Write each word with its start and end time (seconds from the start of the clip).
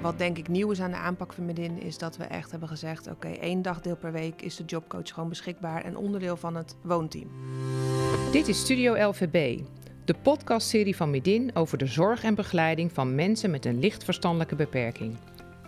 wat 0.00 0.18
denk 0.18 0.38
ik 0.38 0.48
nieuw 0.48 0.70
is 0.70 0.80
aan 0.80 0.90
de 0.90 0.96
aanpak 0.96 1.32
van 1.32 1.44
Medin 1.44 1.80
is 1.80 1.98
dat 1.98 2.16
we 2.16 2.24
echt 2.24 2.50
hebben 2.50 2.68
gezegd: 2.68 3.08
oké, 3.08 3.28
één 3.28 3.62
dagdeel 3.62 3.96
per 3.96 4.12
week 4.12 4.42
is 4.42 4.56
de 4.56 4.64
jobcoach 4.64 5.12
gewoon 5.14 5.28
beschikbaar 5.28 5.84
en 5.84 5.96
onderdeel 5.96 6.36
van 6.36 6.56
het 6.56 6.76
woonteam. 6.82 7.30
Dit 8.32 8.48
is 8.48 8.60
Studio 8.60 9.08
LVB, 9.08 9.60
de 10.04 10.14
podcastserie 10.22 10.96
van 10.96 11.10
Medin 11.10 11.50
over 11.54 11.78
de 11.78 11.86
zorg 11.86 12.24
en 12.24 12.34
begeleiding 12.34 12.92
van 12.92 13.14
mensen 13.14 13.50
met 13.50 13.64
een 13.64 13.78
licht 13.78 14.04
verstandelijke 14.04 14.56
beperking. 14.56 15.16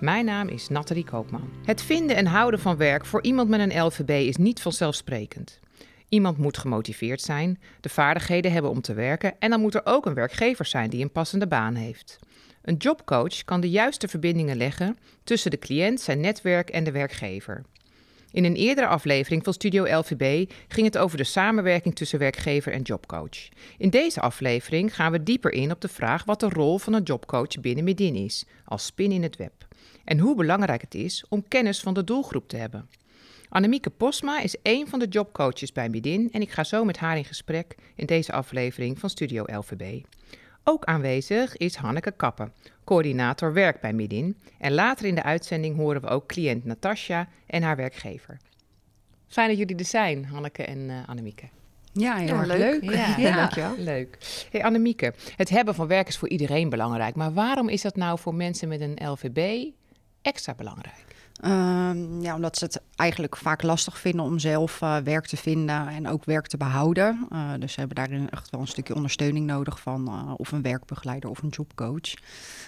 Mijn 0.01 0.25
naam 0.25 0.49
is 0.49 0.69
Nathalie 0.69 1.05
Koopman. 1.05 1.51
Het 1.65 1.83
vinden 1.83 2.17
en 2.17 2.27
houden 2.27 2.61
van 2.61 2.77
werk 2.77 3.07
voor 3.07 3.23
iemand 3.23 3.49
met 3.49 3.61
een 3.61 3.85
LVB 3.85 4.11
is 4.11 4.37
niet 4.37 4.61
vanzelfsprekend. 4.61 5.61
Iemand 6.09 6.39
moet 6.39 6.59
gemotiveerd 6.59 7.21
zijn, 7.21 7.61
de 7.81 7.89
vaardigheden 7.89 8.53
hebben 8.53 8.71
om 8.71 8.81
te 8.81 8.95
werken 8.95 9.35
en 9.39 9.51
dan 9.51 9.61
moet 9.61 9.75
er 9.75 9.81
ook 9.85 10.07
een 10.07 10.15
werkgever 10.15 10.65
zijn 10.65 10.91
die 10.91 11.03
een 11.03 11.13
passende 11.13 11.47
baan 11.47 11.75
heeft. 11.75 12.19
Een 12.63 12.77
jobcoach 12.77 13.45
kan 13.45 13.61
de 13.61 13.71
juiste 13.71 14.09
verbindingen 14.09 14.57
leggen 14.57 14.99
tussen 15.25 15.51
de 15.51 15.59
cliënt, 15.59 16.01
zijn 16.01 16.21
netwerk 16.21 16.71
en 16.71 16.85
de 16.85 16.93
werkgever. 16.93 17.63
In 18.33 18.45
een 18.45 18.57
eerdere 18.57 18.87
aflevering 18.87 19.45
van 19.45 19.53
Studio 19.53 19.99
LVB 19.99 20.51
ging 20.69 20.87
het 20.87 20.99
over 20.99 21.17
de 21.17 21.25
samenwerking 21.25 21.95
tussen 21.95 22.19
werkgever 22.19 22.73
en 22.73 22.83
jobcoach. 22.83 23.49
In 23.79 23.91
deze 23.91 24.21
aflevering 24.21 24.95
gaan 24.95 25.13
we 25.13 25.23
dieper 25.23 25.53
in 25.53 25.71
op 25.71 25.81
de 25.81 25.89
vraag 25.89 26.25
wat 26.25 26.41
de 26.41 26.49
rol 26.49 26.79
van 26.79 26.93
een 26.93 27.03
jobcoach 27.03 27.61
binnen 27.61 27.85
Medin 27.85 28.15
is, 28.15 28.45
als 28.65 28.87
spin 28.87 29.13
in 29.13 29.23
het 29.23 29.37
web. 29.37 29.53
En 30.05 30.19
hoe 30.19 30.37
belangrijk 30.37 30.81
het 30.81 30.95
is 30.95 31.25
om 31.29 31.49
kennis 31.49 31.81
van 31.81 31.95
de 31.95 32.05
doelgroep 32.05 32.49
te 32.49 32.57
hebben. 32.57 32.89
Annemieke 33.49 33.91
Posma 33.91 34.41
is 34.41 34.57
een 34.63 34.89
van 34.89 34.99
de 34.99 35.07
jobcoaches 35.07 35.73
bij 35.73 35.89
Medin 35.89 36.29
en 36.33 36.41
ik 36.41 36.51
ga 36.51 36.65
zo 36.65 36.85
met 36.85 36.97
haar 36.97 37.17
in 37.17 37.25
gesprek 37.25 37.75
in 37.95 38.07
deze 38.07 38.33
aflevering 38.33 38.99
van 38.99 39.11
Studio 39.11 39.45
LVB. 39.47 40.05
Ook 40.65 40.85
aanwezig 40.85 41.57
is 41.57 41.75
Hanneke 41.75 42.11
Kappen, 42.11 42.53
coördinator 42.85 43.53
werk 43.53 43.81
bij 43.81 43.93
Midin. 43.93 44.37
En 44.59 44.73
later 44.73 45.07
in 45.07 45.15
de 45.15 45.23
uitzending 45.23 45.77
horen 45.77 46.01
we 46.01 46.09
ook 46.09 46.27
cliënt 46.27 46.65
Natasja 46.65 47.29
en 47.47 47.63
haar 47.63 47.77
werkgever. 47.77 48.37
Fijn 49.29 49.49
dat 49.49 49.59
jullie 49.59 49.77
er 49.77 49.85
zijn, 49.85 50.25
Hanneke 50.25 50.65
en 50.65 50.79
uh, 50.79 51.09
Annemieke. 51.09 51.49
Ja, 51.93 52.17
heel 52.17 52.35
erg 52.35 52.47
leuk. 52.47 52.83
Ja, 52.83 53.17
ja, 53.17 53.37
dankjewel. 53.41 53.75
Leuk. 53.79 54.19
Hey 54.51 54.65
Annemieke, 54.65 55.15
het 55.37 55.49
hebben 55.49 55.75
van 55.75 55.87
werk 55.87 56.09
is 56.09 56.19
voor 56.19 56.29
iedereen 56.29 56.69
belangrijk. 56.69 57.15
Maar 57.15 57.33
waarom 57.33 57.69
is 57.69 57.83
dat 57.83 57.97
nou 57.97 58.19
voor 58.19 58.35
mensen 58.35 58.69
met 58.69 58.81
een 58.81 58.99
LVB 59.09 59.71
extra 60.23 60.55
belangrijk? 60.55 61.05
Um, 61.45 62.21
ja, 62.21 62.35
omdat 62.35 62.57
ze 62.57 62.65
het 62.65 62.81
eigenlijk 62.97 63.37
vaak 63.37 63.63
lastig 63.63 63.99
vinden 63.99 64.25
om 64.25 64.39
zelf 64.39 64.81
uh, 64.81 64.97
werk 64.97 65.27
te 65.27 65.37
vinden 65.37 65.89
en 65.89 66.09
ook 66.09 66.25
werk 66.25 66.47
te 66.47 66.57
behouden. 66.57 67.27
Uh, 67.33 67.51
dus 67.59 67.73
ze 67.73 67.79
hebben 67.79 67.97
daarin 67.97 68.31
echt 68.31 68.51
wel 68.51 68.61
een 68.61 68.67
stukje 68.67 68.95
ondersteuning 68.95 69.47
nodig 69.47 69.81
van 69.81 70.09
uh, 70.09 70.33
of 70.37 70.53
een 70.53 70.63
werkbegeleider 70.63 71.31
of 71.31 71.43
een 71.43 71.49
jobcoach. 71.49 72.15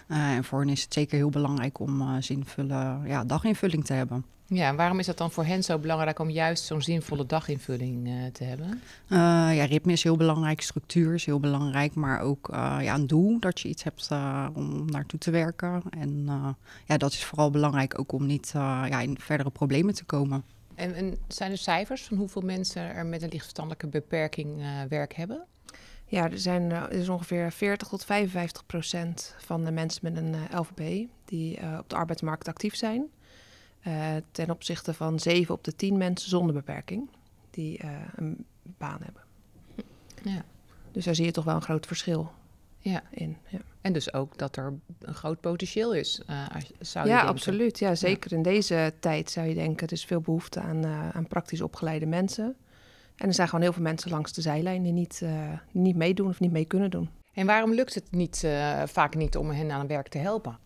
en 0.09 0.45
voor 0.45 0.61
hen 0.61 0.69
is 0.69 0.83
het 0.83 0.93
zeker 0.93 1.17
heel 1.17 1.31
belangrijk 1.31 1.79
om 1.79 2.23
zinvolle 2.23 2.99
ja, 3.05 3.25
daginvulling 3.25 3.85
te 3.85 3.93
hebben. 3.93 4.25
Ja, 4.47 4.69
en 4.69 4.77
waarom 4.77 4.99
is 4.99 5.07
dat 5.07 5.19
dan 5.19 5.31
voor 5.31 5.45
hen 5.45 5.63
zo 5.63 5.79
belangrijk 5.79 6.19
om 6.19 6.31
juist 6.31 6.65
zo'n 6.65 6.83
zinvolle 6.83 7.27
daginvulling 7.27 8.09
uh, 8.09 8.27
te 8.33 8.45
hebben? 8.45 8.69
Uh, 9.09 9.19
ja, 9.57 9.65
ritme 9.65 9.93
is 9.93 10.03
heel 10.03 10.17
belangrijk, 10.17 10.61
structuur 10.61 11.15
is 11.15 11.25
heel 11.25 11.41
belangrijk, 11.41 11.95
maar 11.95 12.21
ook 12.21 12.49
uh, 12.51 12.79
ja, 12.81 12.95
een 12.95 13.07
doel 13.07 13.39
dat 13.41 13.61
je 13.61 13.69
iets 13.69 13.83
hebt 13.83 14.09
om 14.55 14.91
naartoe 14.91 15.19
te 15.19 15.31
werken. 15.31 15.83
En 15.91 16.27
ja, 16.87 16.97
dat 16.97 17.13
is 17.13 17.25
vooral 17.25 17.51
belangrijk 17.51 17.99
ook 17.99 18.13
om 18.13 18.27
niet 18.27 18.51
ja, 18.55 19.01
in 19.01 19.19
verdere 19.21 19.51
problemen 19.51 19.95
te 19.95 20.05
komen. 20.05 20.45
En, 20.75 20.95
en, 20.95 21.17
zijn 21.29 21.51
er 21.51 21.59
cijfers 21.59 22.03
van 22.03 22.17
hoeveel 22.17 22.43
mensen 22.43 22.83
er 22.83 23.07
met 23.07 23.23
een 23.23 23.29
lichtverstandelijke 23.29 23.87
beperking 23.87 24.63
werk 24.89 25.15
hebben? 25.15 25.45
Ja, 26.07 26.31
er, 26.31 26.39
zijn, 26.39 26.71
er 26.71 26.93
is 26.93 27.09
ongeveer 27.09 27.53
40 27.53 27.89
tot 27.89 28.05
55 28.05 28.67
procent 28.67 29.35
van 29.39 29.65
de 29.65 29.71
mensen 29.71 30.01
met 30.03 30.17
een 30.17 30.35
LVB 30.59 31.07
die 31.25 31.59
op 31.79 31.89
de 31.89 31.97
arbeidsmarkt 31.97 32.49
actief 32.49 32.77
zijn. 32.77 33.09
Uh, 33.87 34.17
ten 34.31 34.51
opzichte 34.51 34.95
van 34.95 35.19
7 35.19 35.55
op 35.55 35.65
de 35.65 35.77
10 35.77 35.97
mensen 35.97 36.29
zonder 36.29 36.55
beperking 36.55 37.09
die 37.51 37.85
uh, 37.85 37.91
een 38.17 38.47
baan 38.63 39.01
hebben. 39.03 39.23
Ja. 40.23 40.45
Dus 40.93 41.05
daar 41.05 41.15
zie 41.15 41.25
je 41.25 41.31
toch 41.31 41.45
wel 41.45 41.55
een 41.55 41.63
groot 41.63 41.87
verschil 41.87 42.33
ja. 42.79 43.03
in. 43.11 43.37
Ja. 43.49 43.59
En 43.81 43.93
dus 43.93 44.13
ook 44.13 44.39
dat 44.39 44.57
er 44.57 44.73
een 45.01 45.15
groot 45.15 45.41
potentieel 45.41 45.95
is, 45.95 46.23
uh, 46.31 46.47
zou 46.81 47.05
je 47.05 47.11
ja, 47.11 47.17
denken. 47.17 47.35
Absoluut. 47.35 47.79
Ja, 47.79 47.95
zeker 47.95 48.33
in 48.33 48.43
deze 48.43 48.93
tijd 49.01 49.31
zou 49.31 49.47
je 49.47 49.55
denken... 49.55 49.87
er 49.87 49.93
is 49.93 50.05
veel 50.05 50.21
behoefte 50.21 50.61
aan, 50.61 50.87
aan 50.87 51.27
praktisch 51.27 51.61
opgeleide 51.61 52.07
mensen. 52.07 52.57
En 53.17 53.29
er 53.29 53.35
zijn 53.35 53.49
gewoon 53.49 53.65
heel 53.65 53.73
veel 53.73 53.83
mensen 53.83 54.11
langs 54.11 54.33
de 54.33 54.41
zijlijn... 54.41 54.83
die 54.83 54.93
niet, 54.93 55.23
niet 55.71 55.97
meedoen 55.97 56.29
of 56.29 56.41
niet 56.41 56.53
mee 56.53 56.65
kunnen 56.65 56.91
doen. 56.91 57.11
En 57.33 57.47
waarom 57.47 57.75
lukt 57.75 57.95
het 57.95 58.11
niet, 58.11 58.47
vaak 58.85 59.15
niet 59.15 59.37
om 59.37 59.51
hen 59.51 59.71
aan 59.71 59.87
werk 59.87 60.09
te 60.09 60.19
helpen? 60.19 60.59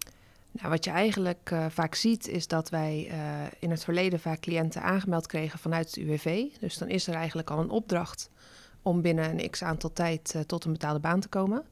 Nou, 0.58 0.70
wat 0.70 0.84
je 0.84 0.90
eigenlijk 0.90 1.50
uh, 1.52 1.66
vaak 1.68 1.94
ziet 1.94 2.28
is 2.28 2.46
dat 2.46 2.70
wij 2.70 3.08
uh, 3.10 3.16
in 3.58 3.70
het 3.70 3.84
verleden 3.84 4.20
vaak 4.20 4.40
cliënten 4.40 4.82
aangemeld 4.82 5.26
kregen 5.26 5.58
vanuit 5.58 5.86
het 5.86 5.96
UWV. 5.96 6.44
Dus 6.60 6.78
dan 6.78 6.88
is 6.88 7.06
er 7.06 7.14
eigenlijk 7.14 7.50
al 7.50 7.58
een 7.58 7.70
opdracht 7.70 8.30
om 8.82 9.02
binnen 9.02 9.38
een 9.38 9.50
x 9.50 9.62
aantal 9.62 9.92
tijd 9.92 10.32
uh, 10.36 10.42
tot 10.42 10.64
een 10.64 10.72
betaalde 10.72 11.00
baan 11.00 11.20
te 11.20 11.28
komen. 11.28 11.64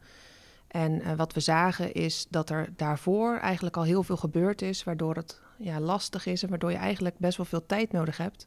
En 0.66 1.16
wat 1.16 1.32
we 1.32 1.40
zagen 1.40 1.92
is 1.92 2.26
dat 2.30 2.50
er 2.50 2.68
daarvoor 2.76 3.38
eigenlijk 3.38 3.76
al 3.76 3.82
heel 3.82 4.02
veel 4.02 4.16
gebeurd 4.16 4.62
is, 4.62 4.84
waardoor 4.84 5.14
het 5.14 5.40
ja, 5.58 5.80
lastig 5.80 6.26
is 6.26 6.42
en 6.42 6.48
waardoor 6.48 6.70
je 6.70 6.76
eigenlijk 6.76 7.18
best 7.18 7.36
wel 7.36 7.46
veel 7.46 7.66
tijd 7.66 7.92
nodig 7.92 8.16
hebt 8.16 8.46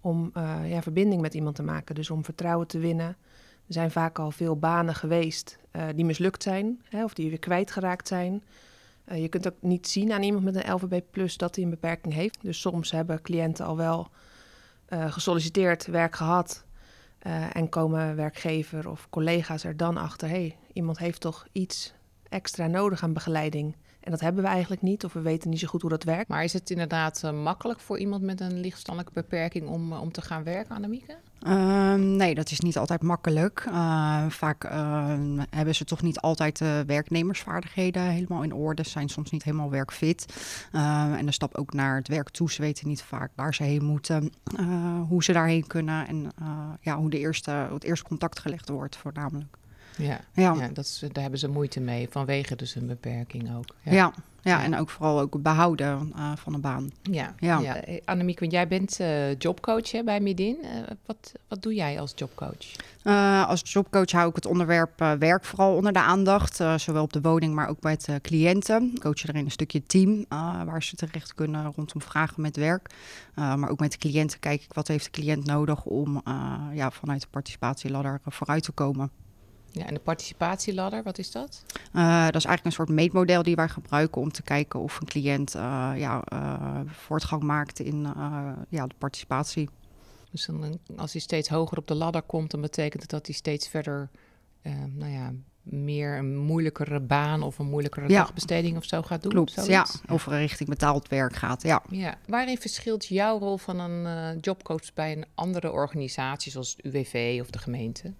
om 0.00 0.32
ja, 0.64 0.82
verbinding 0.82 1.20
met 1.22 1.34
iemand 1.34 1.56
te 1.56 1.62
maken. 1.62 1.94
Dus 1.94 2.10
om 2.10 2.24
vertrouwen 2.24 2.66
te 2.66 2.78
winnen. 2.78 3.16
Er 3.66 3.72
zijn 3.72 3.90
vaak 3.90 4.18
al 4.18 4.30
veel 4.30 4.56
banen 4.56 4.94
geweest 4.94 5.58
die 5.94 6.04
mislukt 6.04 6.42
zijn 6.42 6.82
hè, 6.88 7.04
of 7.04 7.14
die 7.14 7.28
weer 7.28 7.38
kwijtgeraakt 7.38 8.08
zijn. 8.08 8.42
Uh, 9.08 9.20
je 9.20 9.28
kunt 9.28 9.46
ook 9.46 9.56
niet 9.60 9.88
zien 9.88 10.12
aan 10.12 10.22
iemand 10.22 10.44
met 10.44 10.54
een 10.54 10.72
LVB 10.72 11.00
plus 11.10 11.36
dat 11.36 11.54
hij 11.54 11.64
een 11.64 11.70
beperking 11.70 12.14
heeft. 12.14 12.38
Dus 12.42 12.60
soms 12.60 12.90
hebben 12.90 13.22
cliënten 13.22 13.66
al 13.66 13.76
wel 13.76 14.10
uh, 14.88 15.12
gesolliciteerd, 15.12 15.86
werk 15.86 16.16
gehad. 16.16 16.64
Uh, 17.26 17.56
en 17.56 17.68
komen 17.68 18.16
werkgever 18.16 18.88
of 18.88 19.06
collega's 19.10 19.64
er 19.64 19.76
dan 19.76 19.96
achter: 19.96 20.28
hey, 20.28 20.56
iemand 20.72 20.98
heeft 20.98 21.20
toch 21.20 21.46
iets 21.52 21.94
extra 22.28 22.66
nodig 22.66 23.02
aan 23.02 23.12
begeleiding. 23.12 23.76
En 24.00 24.10
dat 24.10 24.20
hebben 24.20 24.42
we 24.42 24.48
eigenlijk 24.48 24.82
niet, 24.82 25.04
of 25.04 25.12
we 25.12 25.20
weten 25.20 25.50
niet 25.50 25.58
zo 25.58 25.66
goed 25.66 25.80
hoe 25.80 25.90
dat 25.90 26.04
werkt. 26.04 26.28
Maar 26.28 26.44
is 26.44 26.52
het 26.52 26.70
inderdaad 26.70 27.32
makkelijk 27.32 27.80
voor 27.80 27.98
iemand 27.98 28.22
met 28.22 28.40
een 28.40 28.60
lichtverstandelijke 28.60 29.20
beperking 29.20 29.68
om, 29.68 29.92
om 29.92 30.12
te 30.12 30.22
gaan 30.22 30.44
werken, 30.44 30.74
Annemieke? 30.74 31.16
Uh, 31.42 31.94
nee, 31.94 32.34
dat 32.34 32.50
is 32.50 32.60
niet 32.60 32.78
altijd 32.78 33.02
makkelijk. 33.02 33.64
Uh, 33.68 34.26
vaak 34.28 34.62
hebben 35.50 35.74
ze 35.74 35.84
toch 35.84 36.02
niet 36.02 36.20
altijd 36.20 36.58
de 36.58 36.84
werknemersvaardigheden 36.86 38.02
helemaal 38.02 38.42
in 38.42 38.54
orde. 38.54 38.84
Ze 38.84 38.90
zijn 38.90 39.08
soms 39.08 39.30
niet 39.30 39.42
helemaal 39.42 39.70
werkfit. 39.70 40.26
en 40.72 41.26
de 41.26 41.32
stap 41.32 41.54
ook 41.54 41.72
naar 41.72 41.96
het 41.96 42.08
werk 42.08 42.30
toe. 42.30 42.50
Ze 42.50 42.62
weten 42.62 42.88
niet 42.88 43.02
vaak 43.02 43.30
waar 43.34 43.54
ze 43.54 43.62
heen 43.62 43.84
moeten, 43.84 44.32
hoe 45.08 45.24
ze 45.24 45.32
daarheen 45.32 45.66
kunnen 45.66 46.06
en 46.06 46.32
ja, 46.80 46.96
hoe 46.96 47.10
de 47.10 47.18
eerste, 47.18 47.50
het 47.50 47.84
eerste 47.84 48.04
contact 48.04 48.38
gelegd 48.38 48.68
wordt, 48.68 48.96
voornamelijk. 48.96 49.56
Ja, 49.96 50.20
ja. 50.32 50.54
ja 50.54 50.68
dat 50.68 50.84
is, 50.84 51.04
daar 51.12 51.22
hebben 51.22 51.40
ze 51.40 51.48
moeite 51.48 51.80
mee, 51.80 52.08
vanwege 52.10 52.56
dus 52.56 52.74
een 52.74 52.86
beperking 52.86 53.56
ook. 53.56 53.74
Ja, 53.82 53.92
ja, 53.92 54.12
ja 54.50 54.62
en 54.62 54.76
ook 54.76 54.90
vooral 54.90 55.20
ook 55.20 55.42
behouden 55.42 56.12
uh, 56.16 56.32
van 56.36 56.54
een 56.54 56.60
baan. 56.60 56.90
Ja, 57.02 57.34
ja. 57.38 57.58
ja. 57.58 57.82
Annemiek, 58.04 58.40
want 58.40 58.52
jij 58.52 58.68
bent 58.68 59.00
uh, 59.00 59.34
jobcoach 59.38 59.92
hè, 59.92 60.04
bij 60.04 60.20
Midin. 60.20 60.56
Uh, 60.62 60.68
wat, 61.06 61.32
wat 61.48 61.62
doe 61.62 61.74
jij 61.74 62.00
als 62.00 62.12
jobcoach? 62.14 62.74
als 63.46 63.62
jobcoach 63.64 64.10
hou 64.10 64.28
ik 64.28 64.34
het 64.34 64.46
onderwerp 64.46 64.98
werk 65.18 65.44
vooral 65.44 65.74
onder 65.74 65.92
de 65.92 66.00
aandacht. 66.00 66.56
zowel 66.76 67.02
op 67.02 67.12
de 67.12 67.20
woning, 67.20 67.54
maar 67.54 67.68
ook 67.68 67.82
met 67.82 68.08
cliënten. 68.22 68.90
Ik 68.94 69.00
coach 69.00 69.28
erin 69.28 69.44
een 69.44 69.50
stukje 69.50 69.82
team, 69.82 70.24
waar 70.64 70.82
ze 70.82 70.96
terecht 70.96 71.34
kunnen 71.34 71.72
rondom 71.76 72.00
vragen 72.00 72.42
met 72.42 72.56
werk. 72.56 72.90
maar 73.34 73.70
ook 73.70 73.80
met 73.80 73.92
de 73.92 73.98
cliënten 73.98 74.38
kijk 74.38 74.62
ik 74.62 74.72
wat 74.72 74.88
heeft 74.88 75.04
de 75.04 75.10
cliënt 75.10 75.44
nodig 75.44 75.84
om 75.84 76.22
ja, 76.72 76.90
vanuit 76.90 77.20
de 77.20 77.28
participatieladder 77.30 78.20
vooruit 78.24 78.62
te 78.62 78.72
komen. 78.72 79.10
Ja, 79.76 79.86
en 79.86 79.94
de 79.94 80.00
participatieladder, 80.00 81.02
wat 81.02 81.18
is 81.18 81.30
dat? 81.30 81.64
Uh, 81.92 82.24
dat 82.24 82.34
is 82.34 82.44
eigenlijk 82.44 82.64
een 82.64 82.72
soort 82.72 82.88
meetmodel 82.88 83.42
die 83.42 83.54
wij 83.54 83.68
gebruiken 83.68 84.20
om 84.20 84.32
te 84.32 84.42
kijken 84.42 84.80
of 84.80 85.00
een 85.00 85.06
cliënt 85.06 85.54
uh, 85.54 85.92
ja, 85.96 86.22
uh, 86.32 86.80
voortgang 86.86 87.42
maakt 87.42 87.80
in 87.80 88.06
ja, 88.68 88.86
de 88.86 88.94
participatie. 88.98 89.68
Dus 90.30 90.46
dan, 90.46 90.78
als 90.96 91.12
hij 91.12 91.20
steeds 91.20 91.48
hoger 91.48 91.78
op 91.78 91.86
de 91.86 91.94
ladder 91.94 92.22
komt, 92.22 92.50
dan 92.50 92.60
betekent 92.60 93.02
het 93.02 93.10
dat 93.10 93.26
hij 93.26 93.34
steeds 93.34 93.68
verder 93.68 94.10
nou 94.94 95.12
ja, 95.12 95.32
meer 95.70 96.16
een 96.16 96.36
moeilijkere 96.36 97.00
baan 97.00 97.42
of 97.42 97.58
een 97.58 97.66
moeilijkere 97.66 98.08
ja. 98.08 98.22
dagbesteding 98.22 98.76
of 98.76 98.84
zo 98.84 99.02
gaat 99.02 99.22
doen. 99.22 99.32
Klopt, 99.32 99.66
ja. 99.66 99.86
Of 100.08 100.26
richting 100.26 100.68
betaald 100.68 101.08
werk 101.08 101.36
gaat, 101.36 101.62
ja. 101.62 101.82
ja. 101.90 102.14
Waarin 102.26 102.58
verschilt 102.58 103.06
jouw 103.06 103.38
rol 103.38 103.56
van 103.56 103.80
een 103.80 104.34
uh, 104.34 104.40
jobcoach 104.40 104.94
bij 104.94 105.12
een 105.12 105.24
andere 105.34 105.72
organisatie 105.72 106.52
zoals 106.52 106.74
het 106.76 106.84
UWV 106.84 107.38
of 107.40 107.50
de 107.50 107.58
gemeente? 107.58 108.12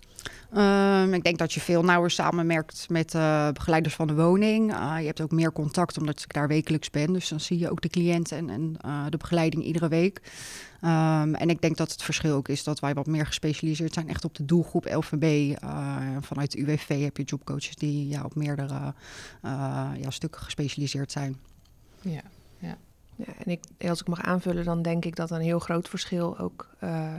Um, 0.56 1.14
ik 1.14 1.22
denk 1.22 1.38
dat 1.38 1.52
je 1.52 1.60
veel 1.60 1.82
nauwer 1.82 2.10
samenwerkt 2.10 2.86
met 2.88 3.14
uh, 3.14 3.50
begeleiders 3.50 3.94
van 3.94 4.06
de 4.06 4.14
woning. 4.14 4.72
Uh, 4.72 4.94
je 4.98 5.06
hebt 5.06 5.20
ook 5.20 5.30
meer 5.30 5.52
contact 5.52 5.98
omdat 5.98 6.22
ik 6.22 6.32
daar 6.32 6.48
wekelijks 6.48 6.90
ben. 6.90 7.12
Dus 7.12 7.28
dan 7.28 7.40
zie 7.40 7.58
je 7.58 7.70
ook 7.70 7.80
de 7.80 7.88
cliënten 7.88 8.36
en, 8.38 8.50
en 8.50 9.10
de 9.10 9.16
begeleiding 9.16 9.64
iedere 9.64 9.88
week. 9.88 10.20
Um, 10.86 11.34
en 11.34 11.50
ik 11.50 11.60
denk 11.60 11.76
dat 11.76 11.92
het 11.92 12.02
verschil 12.02 12.34
ook 12.34 12.48
is 12.48 12.64
dat 12.64 12.80
wij 12.80 12.94
wat 12.94 13.06
meer 13.06 13.26
gespecialiseerd 13.26 13.94
zijn 13.94 14.08
echt 14.08 14.24
op 14.24 14.34
de 14.34 14.44
doelgroep 14.44 14.84
LVB. 14.84 15.56
Uh, 15.64 15.96
vanuit 16.20 16.52
de 16.52 16.58
UWV 16.58 17.02
heb 17.02 17.16
je 17.16 17.22
jobcoaches 17.22 17.76
die 17.76 18.08
ja, 18.08 18.22
op 18.24 18.34
meerdere 18.34 18.94
uh, 19.44 19.90
ja, 19.96 20.10
stukken 20.10 20.40
gespecialiseerd 20.40 21.12
zijn. 21.12 21.36
Ja, 22.00 22.22
ja. 22.58 22.76
ja 23.16 23.32
en 23.44 23.50
ik, 23.50 23.64
als 23.88 24.00
ik 24.00 24.08
mag 24.08 24.22
aanvullen, 24.22 24.64
dan 24.64 24.82
denk 24.82 25.04
ik 25.04 25.16
dat 25.16 25.30
een 25.30 25.40
heel 25.40 25.58
groot 25.58 25.88
verschil 25.88 26.38
ook 26.38 26.70
uh, 26.84 27.14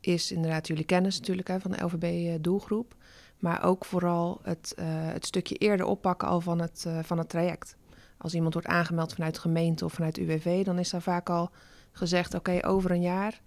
is 0.00 0.32
inderdaad 0.32 0.66
jullie 0.66 0.84
kennis 0.84 1.18
natuurlijk 1.18 1.48
hè, 1.48 1.60
van 1.60 1.70
de 1.70 1.84
LVB-doelgroep. 1.84 2.94
Maar 3.38 3.64
ook 3.64 3.84
vooral 3.84 4.40
het, 4.42 4.74
het 4.82 5.26
stukje 5.26 5.54
eerder 5.54 5.86
oppakken 5.86 6.28
al 6.28 6.40
van 6.40 6.60
het, 6.60 6.86
van 7.02 7.18
het 7.18 7.28
traject. 7.28 7.76
Als 8.18 8.34
iemand 8.34 8.52
wordt 8.52 8.68
aangemeld 8.68 9.14
vanuit 9.14 9.38
gemeente 9.38 9.84
of 9.84 9.92
vanuit 9.92 10.18
UWV, 10.18 10.64
dan 10.64 10.78
is 10.78 10.90
daar 10.90 11.02
vaak 11.02 11.30
al 11.30 11.50
gezegd: 11.92 12.34
oké, 12.34 12.50
okay, 12.50 12.70
over 12.70 12.90
een 12.90 13.02
jaar 13.02 13.40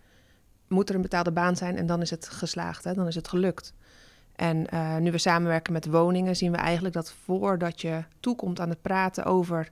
moet 0.68 0.90
er 0.90 0.96
een 0.96 1.02
betaalde 1.02 1.32
baan 1.32 1.56
zijn 1.56 1.78
en 1.78 1.86
dan 1.86 2.02
is 2.02 2.10
het 2.10 2.30
geslaagd, 2.30 2.84
hè, 2.84 2.94
dan 2.94 3.08
is 3.08 3.16
het 3.16 3.28
gelukt. 3.28 3.74
En 4.36 4.66
uh, 4.74 4.98
nu 4.98 5.12
we 5.12 5.18
samenwerken 5.18 5.74
met 5.74 5.86
woningen, 5.86 6.36
zien 6.36 6.52
we 6.52 6.58
eigenlijk 6.58 6.96
dat 6.96 7.12
voordat 7.12 7.82
je 7.82 8.04
toekomt 8.20 8.60
aan 8.60 8.70
het 8.70 8.82
praten 8.82 9.26
over 9.26 9.70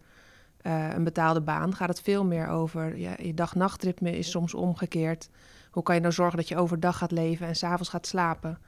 uh, 0.62 0.94
een 0.94 1.04
betaalde 1.04 1.42
baan, 1.42 1.76
gaat 1.76 1.90
het 1.90 2.02
veel 2.02 2.26
meer 2.26 2.48
over 2.48 2.98
ja, 2.98 3.14
je 3.18 3.34
dag-nachtritme 3.34 4.18
is 4.18 4.32
soms 4.32 4.54
omgekeerd. 4.54 5.30
Hoe 5.72 5.84
kan 5.84 5.96
je 5.96 6.02
nou 6.02 6.14
zorgen 6.14 6.38
dat 6.38 6.48
je 6.48 6.58
overdag 6.58 6.98
gaat 6.98 7.12
leven 7.12 7.48
en 7.48 7.56
s'avonds 7.56 7.90
gaat 7.90 8.08
slapen? 8.08 8.60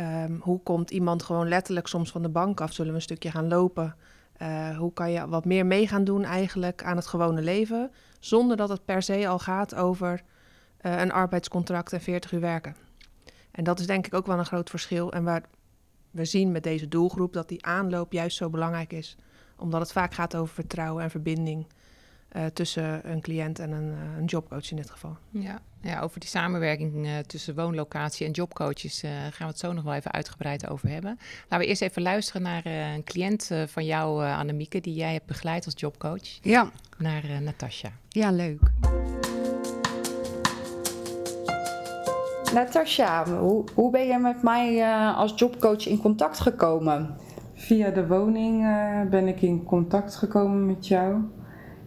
Um, 0.00 0.40
hoe 0.42 0.62
komt 0.62 0.90
iemand 0.90 1.22
gewoon 1.22 1.48
letterlijk 1.48 1.86
soms 1.86 2.10
van 2.10 2.22
de 2.22 2.28
bank 2.28 2.60
af? 2.60 2.72
Zullen 2.72 2.90
we 2.90 2.96
een 2.96 3.02
stukje 3.02 3.30
gaan 3.30 3.48
lopen? 3.48 3.96
Uh, 4.42 4.76
hoe 4.76 4.92
kan 4.92 5.10
je 5.10 5.28
wat 5.28 5.44
meer 5.44 5.66
mee 5.66 5.86
gaan 5.86 6.04
doen 6.04 6.24
eigenlijk 6.24 6.84
aan 6.84 6.96
het 6.96 7.06
gewone 7.06 7.42
leven, 7.42 7.90
zonder 8.20 8.56
dat 8.56 8.68
het 8.68 8.84
per 8.84 9.02
se 9.02 9.28
al 9.28 9.38
gaat 9.38 9.74
over 9.74 10.22
uh, 10.82 11.00
een 11.00 11.12
arbeidscontract 11.12 11.92
en 11.92 12.00
40 12.00 12.32
uur 12.32 12.40
werken? 12.40 12.76
En 13.50 13.64
dat 13.64 13.80
is 13.80 13.86
denk 13.86 14.06
ik 14.06 14.14
ook 14.14 14.26
wel 14.26 14.38
een 14.38 14.46
groot 14.46 14.70
verschil. 14.70 15.12
En 15.12 15.24
waar 15.24 15.42
we 16.10 16.24
zien 16.24 16.52
met 16.52 16.62
deze 16.62 16.88
doelgroep 16.88 17.32
dat 17.32 17.48
die 17.48 17.64
aanloop 17.64 18.12
juist 18.12 18.36
zo 18.36 18.50
belangrijk 18.50 18.92
is, 18.92 19.16
omdat 19.56 19.80
het 19.80 19.92
vaak 19.92 20.14
gaat 20.14 20.36
over 20.36 20.54
vertrouwen 20.54 21.02
en 21.02 21.10
verbinding. 21.10 21.66
Uh, 22.32 22.46
tussen 22.46 23.10
een 23.10 23.20
cliënt 23.20 23.58
en 23.58 23.70
een, 23.70 23.92
een, 24.18 24.24
jobcoach 24.24 24.70
in 24.70 24.76
dit 24.76 24.90
geval. 24.90 25.16
Ja, 25.30 25.60
ja 25.80 26.00
over 26.00 26.20
die 26.20 26.28
samenwerking 26.28 27.06
uh, 27.06 27.18
tussen 27.18 27.54
woonlocatie 27.54 28.26
en 28.26 28.32
jobcoaches 28.32 29.00
gaan 29.00 29.32
we 29.38 29.44
het 29.44 29.58
zo 29.58 29.72
nog 29.72 29.84
wel 29.84 29.94
even 29.94 30.12
uitgebreid 30.12 30.68
over 30.68 30.88
hebben. 30.88 31.18
Laten 31.42 31.58
we 31.58 31.66
eerst 31.66 31.82
even 31.82 32.02
luisteren 32.02 32.42
naar 32.42 32.66
een 32.66 33.04
cliënt 33.04 33.50
van 33.66 33.84
jou, 33.84 34.24
Annemieke, 34.24 34.80
die 34.80 34.94
jij 34.94 35.12
hebt 35.12 35.26
begeleid 35.26 35.64
als 35.64 35.74
jobcoach. 35.76 36.38
Ja. 36.40 36.70
Naar 36.98 37.42
Natasja. 37.42 37.90
Ja, 38.08 38.30
leuk. 38.30 38.60
Natasja, 42.54 43.24
hoe, 43.24 43.64
hoe 43.74 43.90
ben 43.90 44.06
je 44.06 44.18
met 44.18 44.42
mij 44.42 44.84
als 45.14 45.32
jobcoach 45.36 45.86
in 45.86 46.00
contact 46.00 46.40
gekomen? 46.40 47.16
Via 47.54 47.90
de 47.90 48.06
woning 48.06 48.66
ben 49.10 49.28
ik 49.28 49.42
in 49.42 49.64
contact 49.64 50.14
gekomen 50.14 50.66
met 50.66 50.86
jou. 50.86 51.16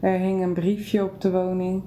Er 0.01 0.19
hing 0.19 0.43
een 0.43 0.53
briefje 0.53 1.03
op 1.03 1.21
de 1.21 1.31
woning. 1.31 1.83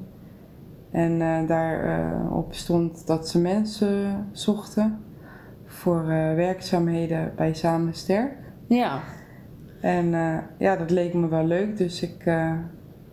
En 0.94 1.20
uh, 1.20 1.48
daarop 1.48 2.48
uh, 2.48 2.56
stond 2.56 3.06
dat 3.06 3.28
ze 3.28 3.40
mensen 3.40 4.26
zochten 4.32 4.98
voor 5.64 6.00
uh, 6.00 6.08
werkzaamheden 6.34 7.32
bij 7.36 7.54
Samen 7.54 7.94
Sterk. 7.94 8.36
Ja. 8.66 9.00
En 9.80 10.10
ja, 10.58 10.76
dat 10.76 10.90
leek 10.90 11.14
me 11.14 11.28
wel 11.28 11.44
leuk, 11.44 11.76
dus 11.76 12.02
ik 12.02 12.24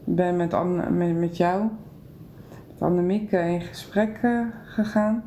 ben 0.03 0.35
met, 0.35 0.53
Anne, 0.53 0.89
met, 0.89 1.17
met 1.17 1.37
jou, 1.37 1.63
met 2.71 2.81
Annemiek, 2.81 3.31
in 3.31 3.61
gesprek 3.61 4.19
gegaan. 4.63 5.23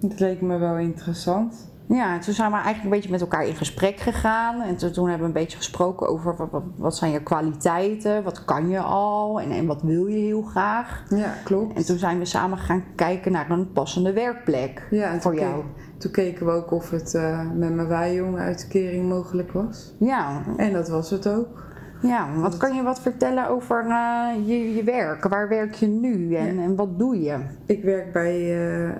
Het 0.00 0.20
leek 0.20 0.40
me 0.40 0.58
wel 0.58 0.76
interessant. 0.76 1.71
Ja, 1.88 2.18
toen 2.18 2.34
zijn 2.34 2.50
we 2.50 2.56
eigenlijk 2.56 2.84
een 2.84 2.90
beetje 2.90 3.10
met 3.10 3.20
elkaar 3.20 3.46
in 3.46 3.54
gesprek 3.54 4.00
gegaan. 4.00 4.60
En 4.60 4.76
toen, 4.76 4.92
toen 4.92 5.08
hebben 5.08 5.28
we 5.28 5.34
een 5.34 5.42
beetje 5.42 5.56
gesproken 5.56 6.08
over 6.08 6.36
wat, 6.36 6.50
wat, 6.50 6.62
wat, 6.76 6.96
zijn 6.96 7.12
je 7.12 7.22
kwaliteiten, 7.22 8.22
wat 8.22 8.44
kan 8.44 8.68
je 8.68 8.78
al 8.78 9.40
en, 9.40 9.50
en 9.50 9.66
wat 9.66 9.82
wil 9.82 10.06
je 10.06 10.18
heel 10.18 10.42
graag. 10.42 11.04
Ja, 11.08 11.34
klopt. 11.44 11.76
En 11.76 11.86
toen 11.86 11.98
zijn 11.98 12.18
we 12.18 12.24
samen 12.24 12.58
gaan 12.58 12.84
kijken 12.94 13.32
naar 13.32 13.50
een 13.50 13.72
passende 13.72 14.12
werkplek 14.12 14.86
ja, 14.90 15.20
voor 15.20 15.34
jou. 15.34 15.54
Keek, 15.54 15.98
toen 15.98 16.10
keken 16.10 16.46
we 16.46 16.52
ook 16.52 16.70
of 16.70 16.90
het 16.90 17.14
uh, 17.14 17.40
met 17.54 17.74
mijn 17.74 17.88
wijjong 17.88 18.38
uitkering 18.38 19.08
mogelijk 19.08 19.52
was. 19.52 19.94
Ja. 19.98 20.42
En 20.56 20.72
dat 20.72 20.88
was 20.88 21.10
het 21.10 21.28
ook. 21.28 21.70
Ja, 22.02 22.28
wat 22.36 22.56
kan 22.56 22.74
je 22.74 22.82
wat 22.82 23.00
vertellen 23.00 23.48
over 23.48 23.86
uh, 23.86 24.28
je, 24.46 24.74
je 24.74 24.84
werk? 24.84 25.24
Waar 25.24 25.48
werk 25.48 25.74
je 25.74 25.86
nu 25.86 26.34
en, 26.34 26.54
ja. 26.54 26.62
en 26.62 26.76
wat 26.76 26.98
doe 26.98 27.20
je? 27.20 27.38
Ik 27.66 27.82
werk 27.82 28.12
bij, 28.12 28.40
uh, 28.84 28.90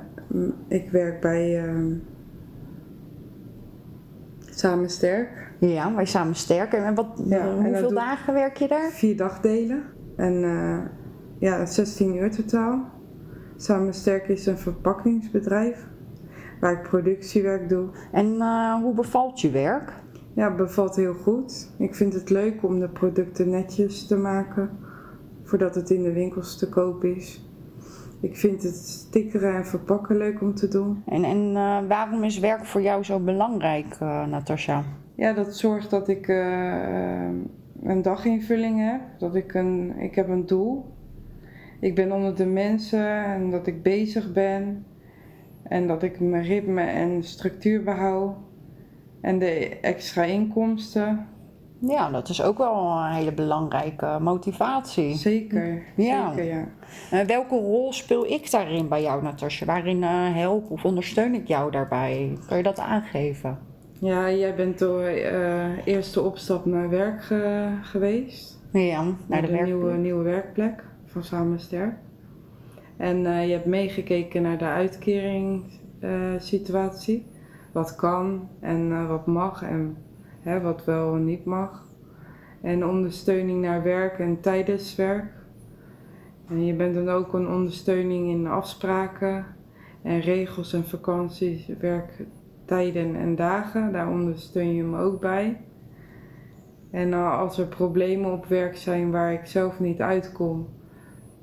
ik 0.69 0.91
werk 0.91 1.21
bij 1.21 1.65
Samen 4.63 4.91
Sterk. 4.91 5.53
Ja, 5.59 5.95
wij 5.95 6.05
Samen 6.05 6.35
Sterk. 6.35 6.73
En 6.73 6.95
wat, 6.95 7.23
ja, 7.25 7.55
hoeveel 7.55 7.89
en 7.89 7.95
dagen 7.95 8.35
werk 8.35 8.57
je 8.57 8.69
daar? 8.69 8.91
Vier 8.91 9.17
dagdelen. 9.17 9.83
En 10.17 10.33
uh, 10.43 10.79
ja, 11.39 11.67
16 11.67 12.17
uur 12.17 12.31
totaal. 12.31 12.91
Samen 13.57 13.95
Sterk 13.95 14.29
is 14.29 14.47
een 14.47 14.59
verpakkingsbedrijf 14.59 15.87
waar 16.61 16.73
ik 16.73 16.83
productiewerk 16.83 17.69
doe. 17.69 17.89
En 18.13 18.27
uh, 18.27 18.75
hoe 18.75 18.95
bevalt 18.95 19.41
je 19.41 19.51
werk? 19.51 19.93
Ja, 20.35 20.49
het 20.49 20.57
bevalt 20.57 20.97
heel 20.97 21.15
goed. 21.15 21.71
Ik 21.79 21.95
vind 21.95 22.13
het 22.13 22.31
leuk 22.31 22.63
om 22.63 22.81
de 22.81 22.89
producten 22.89 23.49
netjes 23.49 24.07
te 24.07 24.17
maken 24.17 24.71
voordat 25.43 25.75
het 25.75 25.91
in 25.91 26.03
de 26.03 26.13
winkels 26.13 26.59
te 26.59 26.69
koop 26.69 27.05
is. 27.05 27.52
Ik 28.23 28.37
vind 28.37 28.63
het 28.63 28.77
stickeren 28.77 29.55
en 29.55 29.67
verpakken 29.67 30.17
leuk 30.17 30.41
om 30.41 30.55
te 30.55 30.69
doen. 30.69 31.03
En, 31.07 31.25
en 31.25 31.51
uh, 31.51 31.79
waarom 31.89 32.25
is 32.25 32.39
werk 32.39 32.65
voor 32.65 32.83
jou 32.83 33.05
zo 33.05 33.19
belangrijk, 33.19 33.99
uh, 34.03 34.27
Natasja? 34.27 34.85
Ja, 35.15 35.33
dat 35.33 35.57
zorgt 35.57 35.91
dat 35.91 36.09
ik 36.09 36.29
uh, 36.29 37.29
een 37.83 38.03
daginvulling 38.03 38.91
heb. 38.91 39.01
Dat 39.19 39.35
ik 39.35 39.55
een, 39.55 39.99
ik 39.99 40.15
heb 40.15 40.29
een 40.29 40.47
doel. 40.47 40.85
Ik 41.81 41.95
ben 41.95 42.13
onder 42.13 42.37
de 42.37 42.47
mensen 42.47 43.25
en 43.25 43.51
dat 43.51 43.67
ik 43.67 43.83
bezig 43.83 44.33
ben. 44.33 44.87
En 45.63 45.87
dat 45.87 46.03
ik 46.03 46.21
mijn 46.21 46.45
ritme 46.45 46.83
en 46.83 47.23
structuur 47.23 47.83
behoud. 47.83 48.37
En 49.21 49.39
de 49.39 49.79
extra 49.81 50.23
inkomsten. 50.23 51.27
Ja, 51.89 52.11
dat 52.11 52.29
is 52.29 52.43
ook 52.43 52.59
wel 52.59 52.91
een 52.91 53.13
hele 53.13 53.33
belangrijke 53.33 54.19
motivatie. 54.21 55.15
Zeker, 55.15 55.83
ja. 55.97 56.33
zeker 56.33 56.45
ja. 56.45 56.69
Uh, 57.13 57.21
welke 57.21 57.55
rol 57.55 57.93
speel 57.93 58.27
ik 58.27 58.51
daarin 58.51 58.89
bij 58.89 59.03
jou, 59.03 59.23
Natasja? 59.23 59.67
Waarin 59.67 60.03
uh, 60.03 60.35
help 60.35 60.71
of 60.71 60.85
ondersteun 60.85 61.35
ik 61.35 61.49
jou 61.49 61.71
daarbij? 61.71 62.39
Kan 62.47 62.57
je 62.57 62.63
dat 62.63 62.79
aangeven? 62.79 63.59
Ja, 63.99 64.31
jij 64.31 64.55
bent 64.55 64.79
door 64.79 65.11
uh, 65.11 65.87
eerste 65.87 66.21
opstap 66.21 66.65
naar 66.65 66.91
werk 66.91 67.23
ge 67.23 67.69
geweest. 67.83 68.61
Ja, 68.73 69.03
naar, 69.03 69.15
naar 69.27 69.43
de, 69.43 69.47
de 69.47 69.63
nieuwe, 69.63 69.93
nieuwe 69.93 70.23
werkplek 70.23 70.85
van 71.07 71.25
Samen 71.25 71.61
Sterk. 71.61 71.95
En 72.97 73.19
je 73.19 73.53
hebt 73.53 73.67
meegekeken 73.67 74.43
naar 74.43 74.59
de 74.59 74.65
uitkeringssituatie. 74.65 77.27
wat 77.73 77.95
kan 77.95 78.49
en 78.61 79.09
wat 79.09 79.27
mag 79.27 79.63
en 79.63 79.97
hè, 80.43 80.61
wat 80.61 80.85
wel 80.85 81.15
en 81.15 81.25
niet 81.25 81.45
mag. 81.45 81.87
En 82.61 82.87
ondersteuning 82.87 83.61
naar 83.61 83.83
werk 83.83 84.19
en 84.19 84.41
tijdens 84.41 84.97
werk. 84.97 85.33
En 86.49 86.65
je 86.65 86.75
bent 86.75 86.95
dan 86.95 87.09
ook 87.09 87.33
een 87.33 87.49
ondersteuning 87.49 88.29
in 88.29 88.47
afspraken 88.47 89.47
en 90.03 90.21
regels 90.21 90.73
en 90.73 90.85
vakanties, 90.85 91.67
werktijden 91.81 93.17
en 93.17 93.37
dagen. 93.37 93.93
Daar 93.93 94.09
ondersteun 94.09 94.75
je 94.75 94.83
me 94.83 94.99
ook 94.99 95.21
bij. 95.21 95.61
En 96.91 97.13
als 97.13 97.59
er 97.59 97.67
problemen 97.67 98.33
op 98.33 98.47
werk 98.47 98.77
zijn 98.77 99.11
waar 99.11 99.33
ik 99.33 99.47
zelf 99.47 99.81
niet 99.81 100.01
uitkom, 100.01 100.69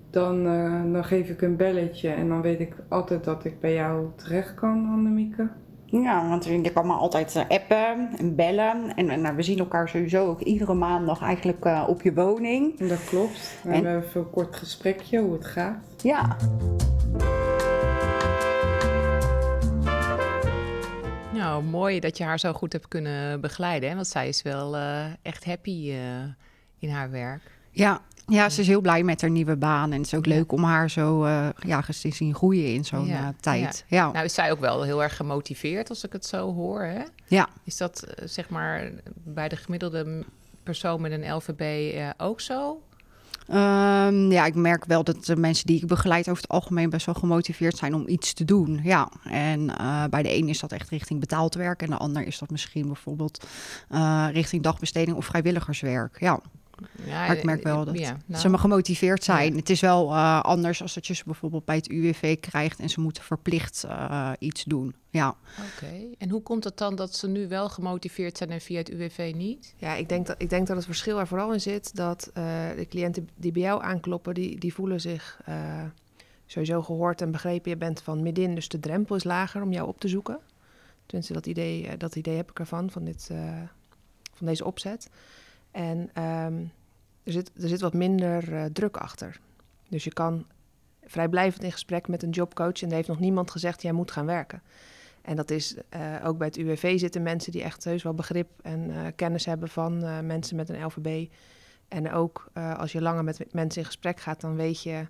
dan, 0.09 0.45
uh, 0.45 0.93
dan 0.93 1.03
geef 1.03 1.29
ik 1.29 1.41
een 1.41 1.55
belletje 1.55 2.09
en 2.09 2.27
dan 2.27 2.41
weet 2.41 2.59
ik 2.59 2.75
altijd 2.87 3.23
dat 3.23 3.45
ik 3.45 3.59
bij 3.59 3.73
jou 3.73 4.07
terecht 4.15 4.53
kan, 4.53 4.89
Annemieke. 4.91 5.49
Ja, 5.91 6.29
want 6.29 6.45
je 6.45 6.71
kan 6.73 6.87
maar 6.87 6.97
altijd 6.97 7.45
appen 7.47 8.09
en 8.17 8.35
bellen. 8.35 8.95
En, 8.95 9.09
en 9.09 9.21
nou, 9.21 9.35
we 9.35 9.43
zien 9.43 9.59
elkaar 9.59 9.89
sowieso 9.89 10.27
ook 10.27 10.41
iedere 10.41 10.73
maandag 10.73 11.21
eigenlijk 11.21 11.65
uh, 11.65 11.83
op 11.87 12.01
je 12.01 12.13
woning. 12.13 12.77
Dat 12.87 13.03
klopt. 13.03 13.59
We 13.63 13.69
en... 13.69 13.85
hebben 13.85 14.03
even 14.03 14.21
een 14.21 14.29
kort 14.29 14.55
gesprekje 14.55 15.19
hoe 15.19 15.33
het 15.33 15.45
gaat. 15.45 15.77
Ja. 16.03 16.37
Nou, 21.33 21.63
mooi 21.63 21.99
dat 21.99 22.17
je 22.17 22.23
haar 22.23 22.39
zo 22.39 22.53
goed 22.53 22.73
hebt 22.73 22.87
kunnen 22.87 23.41
begeleiden. 23.41 23.89
Hè? 23.89 23.95
Want 23.95 24.07
zij 24.07 24.27
is 24.27 24.41
wel 24.41 24.75
uh, 24.75 25.05
echt 25.21 25.45
happy 25.45 25.89
uh, 25.89 25.95
in 26.79 26.89
haar 26.89 27.11
werk. 27.11 27.41
Ja, 27.71 28.01
ja, 28.29 28.49
ze 28.49 28.61
is 28.61 28.67
heel 28.67 28.81
blij 28.81 29.03
met 29.03 29.21
haar 29.21 29.29
nieuwe 29.29 29.55
baan. 29.55 29.91
En 29.91 29.97
het 29.97 30.05
is 30.05 30.13
ook 30.13 30.25
leuk 30.25 30.51
om 30.51 30.63
haar 30.63 30.89
zo 30.89 31.25
uh, 31.25 31.47
ja, 31.59 31.81
te 31.81 32.11
zien 32.11 32.35
groeien 32.35 32.73
in 32.73 32.85
zo'n 32.85 33.05
ja. 33.05 33.21
uh, 33.21 33.27
tijd. 33.39 33.85
Ja. 33.87 33.97
ja. 33.97 34.11
Nou 34.11 34.25
is 34.25 34.33
zij 34.33 34.51
ook 34.51 34.59
wel 34.59 34.83
heel 34.83 35.03
erg 35.03 35.15
gemotiveerd 35.15 35.89
als 35.89 36.03
ik 36.03 36.13
het 36.13 36.25
zo 36.25 36.53
hoor. 36.53 36.81
Hè? 36.81 37.03
Ja. 37.27 37.49
Is 37.63 37.77
dat 37.77 38.05
uh, 38.07 38.27
zeg 38.27 38.49
maar 38.49 38.91
bij 39.13 39.49
de 39.49 39.55
gemiddelde 39.55 40.23
persoon 40.63 41.01
met 41.01 41.11
een 41.11 41.33
LVB 41.33 41.95
ook 42.17 42.41
zo? 42.41 42.81
Um, 43.51 44.31
ja, 44.31 44.45
ik 44.45 44.55
merk 44.55 44.85
wel 44.85 45.03
dat 45.03 45.25
de 45.25 45.35
mensen 45.35 45.65
die 45.65 45.81
ik 45.81 45.87
begeleid 45.87 46.29
over 46.29 46.41
het 46.41 46.51
algemeen 46.51 46.89
best 46.89 47.05
wel 47.05 47.15
gemotiveerd 47.15 47.77
zijn 47.77 47.93
om 47.93 48.07
iets 48.07 48.33
te 48.33 48.45
doen. 48.45 48.79
Ja, 48.83 49.11
en 49.23 49.59
uh, 49.61 50.03
bij 50.09 50.23
de 50.23 50.35
een 50.35 50.49
is 50.49 50.59
dat 50.59 50.71
echt 50.71 50.89
richting 50.89 51.19
betaald 51.19 51.55
werk 51.55 51.81
en 51.81 51.89
de 51.89 51.97
ander 51.97 52.27
is 52.27 52.39
dat 52.39 52.49
misschien 52.49 52.85
bijvoorbeeld 52.85 53.45
uh, 53.91 54.27
richting 54.31 54.63
dagbesteding 54.63 55.17
of 55.17 55.25
vrijwilligerswerk. 55.25 56.19
Ja. 56.19 56.39
Ja, 57.05 57.27
maar 57.27 57.37
ik 57.37 57.43
merk 57.43 57.63
wel 57.63 57.85
dat 57.85 57.99
ja, 57.99 58.17
nou. 58.25 58.41
ze 58.41 58.57
gemotiveerd 58.57 59.23
zijn. 59.23 59.55
Het 59.55 59.69
is 59.69 59.81
wel 59.81 60.11
uh, 60.11 60.41
anders 60.41 60.81
als 60.81 60.93
dat 60.93 61.07
je 61.07 61.13
ze 61.13 61.23
bijvoorbeeld 61.25 61.65
bij 61.65 61.75
het 61.75 61.89
UWV 61.89 62.39
krijgt 62.39 62.79
en 62.79 62.89
ze 62.89 63.01
moeten 63.01 63.23
verplicht 63.23 63.83
uh, 63.85 64.31
iets 64.39 64.63
doen. 64.63 64.95
Ja. 65.09 65.35
Oké. 65.75 66.15
En 66.17 66.29
hoe 66.29 66.41
komt 66.41 66.63
het 66.63 66.77
dan 66.77 66.95
dat 66.95 67.15
ze 67.15 67.27
nu 67.27 67.47
wel 67.47 67.69
gemotiveerd 67.69 68.37
zijn 68.37 68.49
en 68.49 68.61
via 68.61 68.77
het 68.77 68.89
UWV 68.89 69.33
niet? 69.35 69.73
Ja, 69.77 69.95
ik 69.95 70.09
denk 70.09 70.27
dat, 70.27 70.35
ik 70.41 70.49
denk 70.49 70.67
dat 70.67 70.75
het 70.75 70.85
verschil 70.85 71.19
er 71.19 71.27
vooral 71.27 71.53
in 71.53 71.61
zit 71.61 71.95
dat 71.95 72.31
uh, 72.37 72.43
de 72.75 72.87
cliënten 72.89 73.29
die 73.35 73.51
bij 73.51 73.61
jou 73.61 73.83
aankloppen, 73.83 74.33
die, 74.33 74.59
die 74.59 74.73
voelen 74.73 75.01
zich 75.01 75.41
sowieso 76.45 76.81
gehoord 76.81 77.21
en 77.21 77.31
begrepen. 77.31 77.71
Je 77.71 77.77
bent 77.77 78.01
van 78.01 78.23
midden, 78.23 78.55
dus 78.55 78.67
de 78.67 78.79
drempel 78.79 79.15
is 79.15 79.23
lager 79.23 79.61
om 79.61 79.71
jou 79.71 79.87
op 79.87 79.99
te 79.99 80.07
zoeken. 80.07 80.39
Tenminste, 81.05 81.33
dat 81.33 81.45
idee, 81.45 81.97
dat 81.97 82.15
idee 82.15 82.35
heb 82.35 82.49
ik 82.49 82.59
ervan, 82.59 82.91
van, 82.91 83.03
dit, 83.03 83.29
van 84.33 84.47
deze 84.47 84.65
opzet. 84.65 85.09
En 85.71 85.97
um, 86.23 86.71
er, 87.23 87.31
zit, 87.31 87.51
er 87.61 87.67
zit 87.67 87.81
wat 87.81 87.93
minder 87.93 88.53
uh, 88.53 88.65
druk 88.65 88.97
achter. 88.97 89.39
Dus 89.89 90.03
je 90.03 90.13
kan 90.13 90.45
vrijblijvend 91.03 91.63
in 91.63 91.71
gesprek 91.71 92.07
met 92.07 92.23
een 92.23 92.29
jobcoach 92.29 92.81
en 92.81 92.89
er 92.89 92.95
heeft 92.95 93.07
nog 93.07 93.19
niemand 93.19 93.51
gezegd 93.51 93.81
jij 93.81 93.91
moet 93.91 94.11
gaan 94.11 94.25
werken. 94.25 94.61
En 95.21 95.35
dat 95.35 95.51
is 95.51 95.75
uh, 95.75 96.15
ook 96.23 96.37
bij 96.37 96.47
het 96.47 96.57
UWV 96.57 96.99
zitten 96.99 97.23
mensen 97.23 97.51
die 97.51 97.63
echt 97.63 97.83
heus 97.83 98.03
wel 98.03 98.13
begrip 98.13 98.49
en 98.61 98.89
uh, 98.89 99.05
kennis 99.15 99.45
hebben 99.45 99.69
van 99.69 100.25
mensen 100.25 100.55
met 100.55 100.69
een 100.69 100.85
LVB. 100.85 101.31
En 101.87 102.11
ook 102.11 102.51
als 102.53 102.91
je 102.91 103.01
langer 103.01 103.23
met 103.23 103.53
mensen 103.53 103.81
in 103.81 103.87
gesprek 103.87 104.19
gaat, 104.19 104.41
dan 104.41 104.55
weet 104.55 104.83
je, 104.83 105.07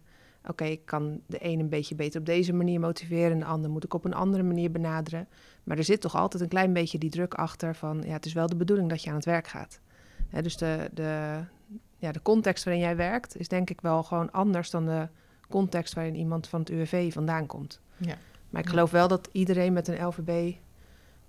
oké, 0.48 0.64
ik 0.64 0.86
kan 0.86 1.22
de 1.26 1.38
een 1.46 1.60
een 1.60 1.70
beetje 1.70 1.96
beter 1.96 2.20
op 2.20 2.26
deze 2.26 2.54
manier 2.54 2.80
motiveren 2.80 3.32
en 3.32 3.40
de 3.40 3.46
ander 3.46 3.70
moet 3.70 3.84
ik 3.84 3.94
op 3.94 4.06
een 4.06 4.14
andere 4.14 4.44
manier 4.44 4.72
benaderen. 4.72 5.28
Maar 5.64 5.78
er 5.78 5.84
zit 5.84 6.02
toch 6.02 6.16
altijd 6.16 6.44
een 6.44 6.50
klein 6.50 6.74
beetje 6.74 6.98
die 6.98 7.10
druk 7.10 7.34
achter 7.34 7.76
van, 7.76 8.04
ja, 8.06 8.14
het 8.14 8.26
is 8.26 8.34
wel 8.34 8.48
de 8.48 8.56
bedoeling 8.56 8.90
dat 8.90 9.04
je 9.04 9.10
aan 9.10 9.16
het 9.16 9.26
werk 9.26 9.48
gaat. 9.48 9.80
Hè, 10.30 10.42
dus 10.42 10.58
de, 10.58 10.90
de, 10.94 11.40
ja, 11.98 12.12
de 12.12 12.22
context 12.22 12.64
waarin 12.64 12.84
jij 12.84 12.96
werkt 12.96 13.38
is 13.38 13.48
denk 13.48 13.70
ik 13.70 13.82
wel 13.82 14.04
gewoon 14.04 14.32
anders 14.32 14.70
dan 14.70 14.86
de 14.86 15.08
context 15.50 15.94
waarin 15.94 16.16
iemand 16.16 16.48
van 16.48 16.60
het 16.60 16.70
UWV 16.70 17.14
vandaan 17.14 17.46
komt. 17.46 17.80
Ja. 17.98 18.16
Maar 18.50 18.62
ik 18.62 18.70
geloof 18.70 18.92
wel 18.92 19.08
dat 19.08 19.30
iedereen 19.32 19.74
met 19.74 19.88
een 19.88 20.06
LVB, 20.06 20.56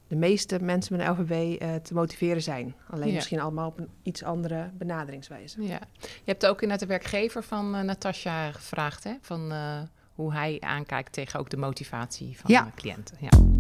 de 0.09 0.17
meeste 0.17 0.63
mensen 0.63 0.97
met 0.97 1.07
een 1.07 1.13
LVB, 1.13 1.63
uh, 1.63 1.75
te 1.75 1.95
motiveren 1.95 2.43
zijn. 2.43 2.75
Alleen 2.91 3.09
ja. 3.09 3.15
misschien 3.15 3.41
allemaal 3.41 3.69
op 3.69 3.79
een 3.79 3.89
iets 4.03 4.23
andere 4.23 4.71
benaderingswijze. 4.73 5.63
Ja. 5.63 5.81
Je 6.01 6.09
hebt 6.25 6.47
ook 6.47 6.63
inderdaad 6.63 6.89
de 6.89 6.95
werkgever 6.95 7.43
van 7.43 7.75
uh, 7.77 7.81
Natasja 7.81 8.53
gevraagd, 8.53 9.05
hè? 9.05 9.15
Van 9.21 9.53
uh, 9.53 9.81
hoe 10.15 10.33
hij 10.33 10.57
aankijkt 10.61 11.13
tegen 11.13 11.41
ook 11.41 11.51
de 11.51 11.57
motivatie 11.57 12.39
van 12.39 12.51
ja. 12.51 12.71
cliënten. 12.75 13.17
Ja. 13.21 13.60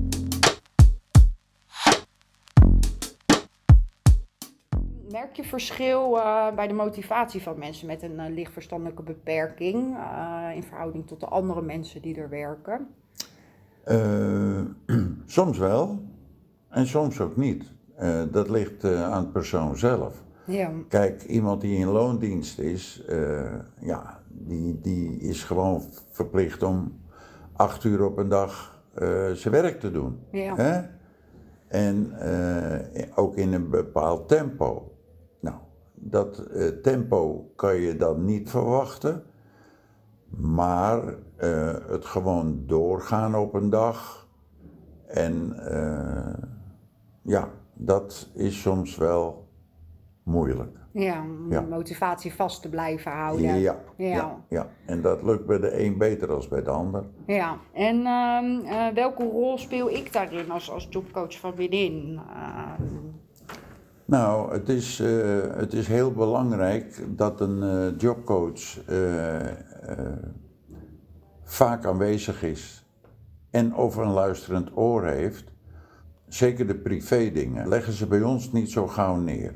Merk 5.10 5.36
je 5.36 5.44
verschil 5.44 6.16
uh, 6.16 6.54
bij 6.54 6.66
de 6.66 6.74
motivatie 6.74 7.42
van 7.42 7.58
mensen 7.58 7.86
met 7.86 8.02
een 8.02 8.14
uh, 8.14 8.24
lichtverstandelijke 8.28 9.02
beperking 9.02 9.96
uh, 9.96 10.48
in 10.54 10.62
verhouding 10.62 11.06
tot 11.06 11.20
de 11.20 11.26
andere 11.26 11.62
mensen 11.62 12.02
die 12.02 12.16
er 12.16 12.28
werken? 12.28 12.88
soms 15.26 15.58
wel 15.58 16.02
en 16.68 16.86
soms 16.86 17.20
ook 17.20 17.36
niet. 17.36 17.64
dat 18.30 18.48
ligt 18.48 18.84
aan 18.84 19.24
de 19.24 19.30
persoon 19.30 19.76
zelf. 19.76 20.22
Ja. 20.44 20.70
Kijk, 20.88 21.22
iemand 21.22 21.60
die 21.60 21.78
in 21.78 21.88
loondienst 21.88 22.58
is, 22.58 23.04
ja, 23.78 24.22
die, 24.28 24.80
die 24.80 25.18
is 25.18 25.44
gewoon 25.44 25.82
verplicht 26.10 26.62
om 26.62 27.00
acht 27.52 27.84
uur 27.84 28.04
op 28.04 28.18
een 28.18 28.28
dag 28.28 28.82
zijn 29.34 29.54
werk 29.54 29.80
te 29.80 29.90
doen. 29.90 30.18
Ja. 30.30 30.56
Hè? 30.56 30.80
En 31.68 32.12
ook 33.14 33.36
in 33.36 33.52
een 33.52 33.70
bepaald 33.70 34.28
tempo 34.28 34.90
dat 36.00 36.46
uh, 36.54 36.68
tempo 36.68 37.50
kan 37.56 37.76
je 37.76 37.96
dan 37.96 38.24
niet 38.24 38.50
verwachten. 38.50 39.22
Maar 40.36 41.04
uh, 41.04 41.74
het 41.86 42.04
gewoon 42.04 42.62
doorgaan 42.66 43.34
op 43.34 43.54
een 43.54 43.70
dag. 43.70 44.28
En 45.06 45.56
uh, 45.72 46.34
ja, 47.22 47.48
dat 47.74 48.30
is 48.34 48.60
soms 48.60 48.96
wel 48.96 49.48
moeilijk. 50.22 50.78
Ja, 50.92 51.22
om 51.22 51.52
ja. 51.52 51.60
motivatie 51.60 52.34
vast 52.34 52.62
te 52.62 52.68
blijven 52.68 53.12
houden. 53.12 53.46
Ja, 53.46 53.54
ja. 53.54 53.76
ja, 53.96 54.36
ja. 54.48 54.68
en 54.86 55.02
dat 55.02 55.22
lukt 55.22 55.46
bij 55.46 55.58
de 55.58 55.84
een 55.84 55.98
beter 55.98 56.28
dan 56.28 56.44
bij 56.48 56.62
de 56.62 56.70
ander. 56.70 57.04
Ja, 57.26 57.56
en 57.72 57.96
uh, 57.96 58.88
welke 58.94 59.24
rol 59.24 59.58
speel 59.58 59.90
ik 59.90 60.12
daarin 60.12 60.50
als, 60.50 60.70
als 60.70 60.86
jobcoach 60.90 61.38
van 61.38 61.54
binnen? 61.54 62.20
Nou, 64.10 64.52
het 64.52 64.68
is, 64.68 65.00
uh, 65.00 65.08
het 65.56 65.72
is 65.72 65.86
heel 65.86 66.12
belangrijk 66.12 67.04
dat 67.08 67.40
een 67.40 67.62
uh, 67.62 67.98
jobcoach 67.98 68.88
uh, 68.88 69.36
vaak 71.44 71.84
aanwezig 71.84 72.42
is 72.42 72.86
en 73.50 73.74
over 73.74 74.02
een 74.02 74.12
luisterend 74.12 74.70
oor 74.74 75.04
heeft. 75.04 75.44
Zeker 76.28 76.66
de 76.66 76.74
privé 76.74 77.30
dingen 77.32 77.68
leggen 77.68 77.92
ze 77.92 78.06
bij 78.06 78.22
ons 78.22 78.52
niet 78.52 78.70
zo 78.70 78.86
gauw 78.86 79.16
neer. 79.16 79.54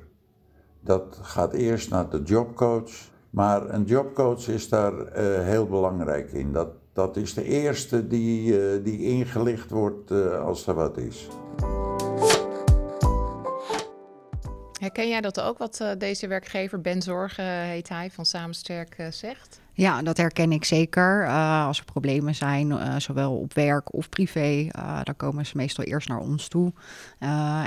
Dat 0.80 1.18
gaat 1.23 1.52
eerst 1.52 1.90
naar 1.90 2.11
de 2.11 2.23
jobcoach, 2.23 2.90
maar 3.30 3.75
een 3.75 3.84
jobcoach 3.84 4.49
is 4.49 4.68
daar 4.68 4.92
heel 5.42 5.66
belangrijk 5.66 6.32
in. 6.32 6.52
Dat, 6.52 6.68
dat 6.92 7.16
is 7.16 7.34
de 7.34 7.44
eerste 7.44 8.06
die, 8.06 8.82
die 8.82 8.99
ingelicht 8.99 9.70
wordt 9.70 10.11
als 10.40 10.66
er 10.66 10.75
wat 10.75 10.96
is. 10.96 11.28
Herken 14.81 15.09
jij 15.09 15.21
dat 15.21 15.40
ook, 15.40 15.59
wat 15.59 15.78
uh, 15.83 15.90
deze 15.99 16.26
werkgever, 16.26 16.81
Ben 16.81 17.02
Zorgen 17.02 17.45
heet 17.45 17.88
hij, 17.88 18.11
van 18.11 18.26
Samensterk 18.26 18.99
uh, 18.99 19.07
zegt? 19.11 19.61
Ja, 19.73 20.02
dat 20.02 20.16
herken 20.16 20.52
ik 20.52 20.64
zeker. 20.64 21.25
Uh, 21.25 21.66
als 21.66 21.78
er 21.78 21.85
problemen 21.85 22.35
zijn, 22.35 23.00
zowel 23.00 23.37
op 23.37 23.54
werk 23.54 23.95
of 23.95 24.09
privé, 24.09 24.69
dan 25.02 25.16
komen 25.16 25.47
ze 25.47 25.57
meestal 25.57 25.85
eerst 25.85 26.09
naar 26.09 26.19
ons 26.19 26.49
toe. 26.49 26.73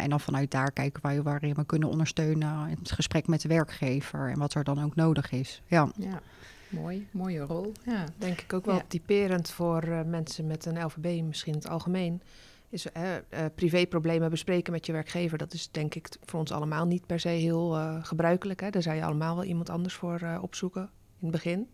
en 0.02 0.10
dan 0.10 0.20
vanuit 0.20 0.52
daar 0.52 0.72
kijken 0.72 1.02
wij 1.02 1.22
waarin 1.22 1.54
we 1.54 1.66
kunnen 1.66 1.90
ondersteunen 1.90 2.68
in 2.70 2.78
het 2.80 2.92
gesprek 2.92 3.28
met 3.28 3.42
de 3.42 3.48
werkgever 3.48 4.30
en 4.30 4.40
wat 4.40 4.54
er 4.54 4.64
dan 4.64 4.84
ook 4.84 4.96
nodig 4.96 5.32
is. 5.32 5.62
Ja. 5.66 5.90
ja. 5.98 6.22
Mooi, 6.70 7.08
mooie 7.12 7.42
rol. 7.42 7.72
Ja. 7.86 8.04
Denk 8.18 8.42
ik 8.42 8.54
ook 8.54 8.66
wel 8.66 8.76
ja. 8.76 8.84
typerend 8.88 9.50
voor 9.50 9.84
mensen 10.06 10.48
met 10.48 10.66
een 10.66 10.84
LVB, 10.84 11.22
misschien 11.24 11.54
in 11.54 11.60
het 11.60 11.70
algemeen 11.70 12.22
is 12.70 12.86
uh, 12.98 13.46
privéproblemen 13.56 14.30
bespreken 14.30 14.74
met 14.74 14.86
je 14.86 14.92
werkgever. 14.92 15.38
Dat 15.38 15.54
is 15.54 15.72
denk 15.72 15.96
ik 15.96 16.10
voor 16.26 16.40
ons 16.40 16.52
allemaal 16.52 16.86
niet 16.86 17.06
per 17.06 17.20
se 17.20 17.28
heel 17.28 17.78
uh, 17.78 18.06
gebruikelijk. 18.06 18.60
Hè? 18.60 18.70
Daar 18.70 18.82
zou 18.82 18.96
je 18.96 19.04
allemaal 19.04 19.36
wel 19.36 19.44
iemand 19.44 19.70
anders 19.70 19.94
voor 19.94 20.20
uh, 20.24 20.38
opzoeken 20.42 20.82
in 21.20 21.28
het 21.28 21.32
begin. 21.32 21.70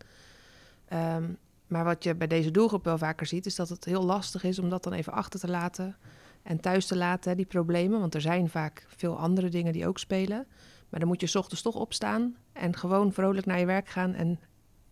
Um, 0.92 1.38
maar 1.66 1.84
wat 1.84 2.04
je 2.04 2.14
bij 2.14 2.26
deze 2.26 2.50
doelgroep 2.50 2.84
wel 2.84 2.98
vaker 2.98 3.26
ziet, 3.26 3.46
is 3.46 3.54
dat 3.54 3.68
het 3.68 3.84
heel 3.84 4.04
lastig 4.04 4.44
is 4.44 4.58
om 4.58 4.68
dat 4.68 4.82
dan 4.82 4.92
even 4.92 5.12
achter 5.12 5.40
te 5.40 5.48
laten 5.48 5.96
en 6.42 6.60
thuis 6.60 6.86
te 6.86 6.96
laten, 6.96 7.30
hè, 7.30 7.36
die 7.36 7.46
problemen. 7.46 8.00
Want 8.00 8.14
er 8.14 8.20
zijn 8.20 8.48
vaak 8.48 8.86
veel 8.88 9.18
andere 9.18 9.48
dingen 9.48 9.72
die 9.72 9.86
ook 9.86 9.98
spelen. 9.98 10.46
Maar 10.88 11.00
dan 11.00 11.08
moet 11.08 11.20
je 11.20 11.26
s 11.26 11.34
ochtends 11.34 11.62
toch 11.62 11.74
opstaan 11.74 12.36
en 12.52 12.76
gewoon 12.76 13.12
vrolijk 13.12 13.46
naar 13.46 13.58
je 13.58 13.66
werk 13.66 13.88
gaan 13.88 14.14
en 14.14 14.40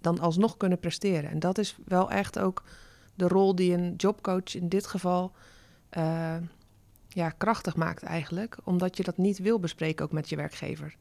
dan 0.01 0.19
alsnog 0.19 0.57
kunnen 0.57 0.79
presteren. 0.79 1.31
En 1.31 1.39
dat 1.39 1.59
is 1.59 1.77
wel 1.85 2.11
echt 2.11 2.39
ook 2.39 2.63
de 3.15 3.29
rol 3.29 3.55
die 3.55 3.73
een 3.73 3.95
jobcoach 3.97 4.55
in 4.55 4.69
dit 4.69 4.87
geval 4.87 5.33
uh, 5.97 6.37
ja, 7.09 7.31
krachtig 7.31 7.77
maakt 7.77 8.03
eigenlijk. 8.03 8.57
Omdat 8.65 8.97
je 8.97 9.03
dat 9.03 9.17
niet 9.17 9.39
wil 9.39 9.59
bespreken 9.59 10.05
ook 10.05 10.13
met 10.13 10.29
je 10.29 10.37
werkgever. 10.37 10.97